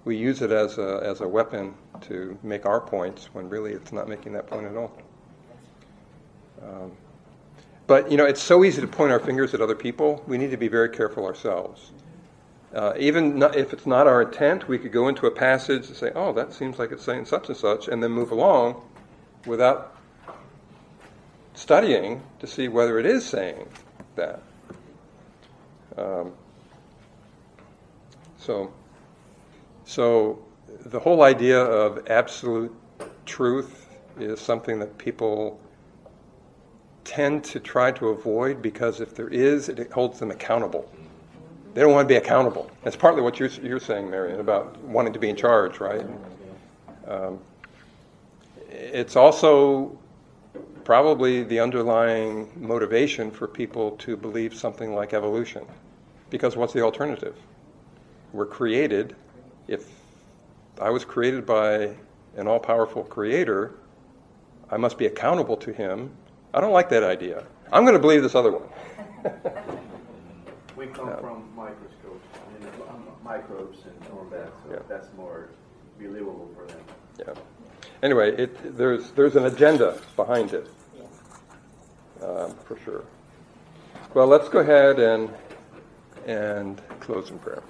we 0.04 0.16
use 0.16 0.42
it 0.42 0.50
as 0.50 0.78
a, 0.78 1.00
as 1.02 1.20
a 1.20 1.28
weapon 1.28 1.74
to 2.02 2.36
make 2.42 2.66
our 2.66 2.80
points 2.80 3.26
when 3.32 3.48
really 3.48 3.72
it's 3.72 3.92
not 3.92 4.08
making 4.08 4.32
that 4.32 4.46
point 4.46 4.66
at 4.66 4.76
all. 4.76 4.92
Um, 6.62 6.92
but, 7.86 8.10
you 8.10 8.16
know, 8.16 8.24
it's 8.24 8.42
so 8.42 8.64
easy 8.64 8.80
to 8.80 8.86
point 8.86 9.12
our 9.12 9.20
fingers 9.20 9.54
at 9.54 9.60
other 9.60 9.74
people. 9.74 10.22
We 10.26 10.38
need 10.38 10.50
to 10.50 10.56
be 10.56 10.68
very 10.68 10.88
careful 10.88 11.24
ourselves. 11.24 11.92
Uh, 12.74 12.94
even 12.98 13.38
not, 13.38 13.54
if 13.54 13.72
it's 13.72 13.86
not 13.86 14.06
our 14.06 14.22
intent, 14.22 14.66
we 14.66 14.78
could 14.78 14.92
go 14.92 15.08
into 15.08 15.26
a 15.26 15.30
passage 15.30 15.88
and 15.88 15.96
say, 15.96 16.10
oh, 16.14 16.32
that 16.32 16.54
seems 16.54 16.78
like 16.78 16.90
it's 16.90 17.04
saying 17.04 17.26
such 17.26 17.48
and 17.48 17.56
such, 17.56 17.88
and 17.88 18.02
then 18.02 18.10
move 18.10 18.30
along 18.30 18.82
without 19.46 19.94
studying 21.54 22.22
to 22.38 22.46
see 22.46 22.68
whether 22.68 22.98
it 22.98 23.04
is 23.04 23.24
saying 23.24 23.68
that. 24.16 24.42
Um, 25.98 26.32
so, 28.38 28.72
so 29.84 30.42
the 30.86 30.98
whole 30.98 31.22
idea 31.22 31.60
of 31.60 32.08
absolute 32.08 32.74
truth 33.26 33.86
is 34.18 34.40
something 34.40 34.78
that 34.78 34.96
people 34.96 35.60
tend 37.04 37.44
to 37.44 37.60
try 37.60 37.90
to 37.92 38.08
avoid 38.08 38.62
because 38.62 39.00
if 39.00 39.14
there 39.14 39.28
is, 39.28 39.68
it 39.68 39.92
holds 39.92 40.18
them 40.18 40.30
accountable. 40.30 40.90
They 41.74 41.80
don't 41.80 41.92
want 41.92 42.06
to 42.06 42.12
be 42.12 42.18
accountable. 42.18 42.70
That's 42.82 42.96
partly 42.96 43.22
what 43.22 43.40
you're, 43.40 43.48
you're 43.48 43.80
saying, 43.80 44.10
Marion, 44.10 44.40
about 44.40 44.78
wanting 44.80 45.12
to 45.14 45.18
be 45.18 45.30
in 45.30 45.36
charge, 45.36 45.80
right? 45.80 46.04
Um, 47.06 47.38
it's 48.68 49.16
also 49.16 49.98
probably 50.84 51.44
the 51.44 51.60
underlying 51.60 52.50
motivation 52.56 53.30
for 53.30 53.46
people 53.46 53.92
to 53.92 54.16
believe 54.16 54.54
something 54.54 54.94
like 54.94 55.14
evolution. 55.14 55.64
Because 56.28 56.56
what's 56.56 56.72
the 56.72 56.82
alternative? 56.82 57.36
We're 58.32 58.46
created 58.46 59.14
if 59.68 59.86
I 60.80 60.90
was 60.90 61.04
created 61.04 61.46
by 61.46 61.94
an 62.36 62.48
all 62.48 62.58
powerful 62.58 63.04
creator, 63.04 63.72
I 64.70 64.76
must 64.76 64.98
be 64.98 65.06
accountable 65.06 65.56
to 65.58 65.72
him. 65.72 66.10
I 66.54 66.60
don't 66.60 66.72
like 66.72 66.88
that 66.90 67.02
idea. 67.02 67.44
I'm 67.70 67.84
going 67.84 67.94
to 67.94 68.00
believe 68.00 68.22
this 68.22 68.34
other 68.34 68.52
one. 68.52 68.68
we 70.82 70.92
come 70.92 71.08
yeah. 71.08 71.16
from 71.16 71.44
microscopes, 71.54 72.26
I 72.34 72.64
mean, 72.64 72.72
um, 72.88 73.04
microbes 73.22 73.78
and 73.84 74.10
all 74.12 74.26
that, 74.30 74.48
so 74.64 74.72
yeah. 74.72 74.78
that's 74.88 75.06
more 75.16 75.50
believable 75.98 76.50
for 76.56 76.66
them. 76.66 76.80
Yeah. 77.18 77.34
Anyway, 78.02 78.34
it, 78.36 78.76
there's, 78.76 79.12
there's 79.12 79.36
an 79.36 79.46
agenda 79.46 80.00
behind 80.16 80.52
it, 80.52 80.66
um, 82.20 82.54
for 82.64 82.76
sure. 82.84 83.04
Well, 84.14 84.26
let's 84.26 84.48
go 84.48 84.58
ahead 84.58 84.98
and, 84.98 85.30
and 86.26 86.80
close 86.98 87.30
in 87.30 87.38
prayer. 87.38 87.62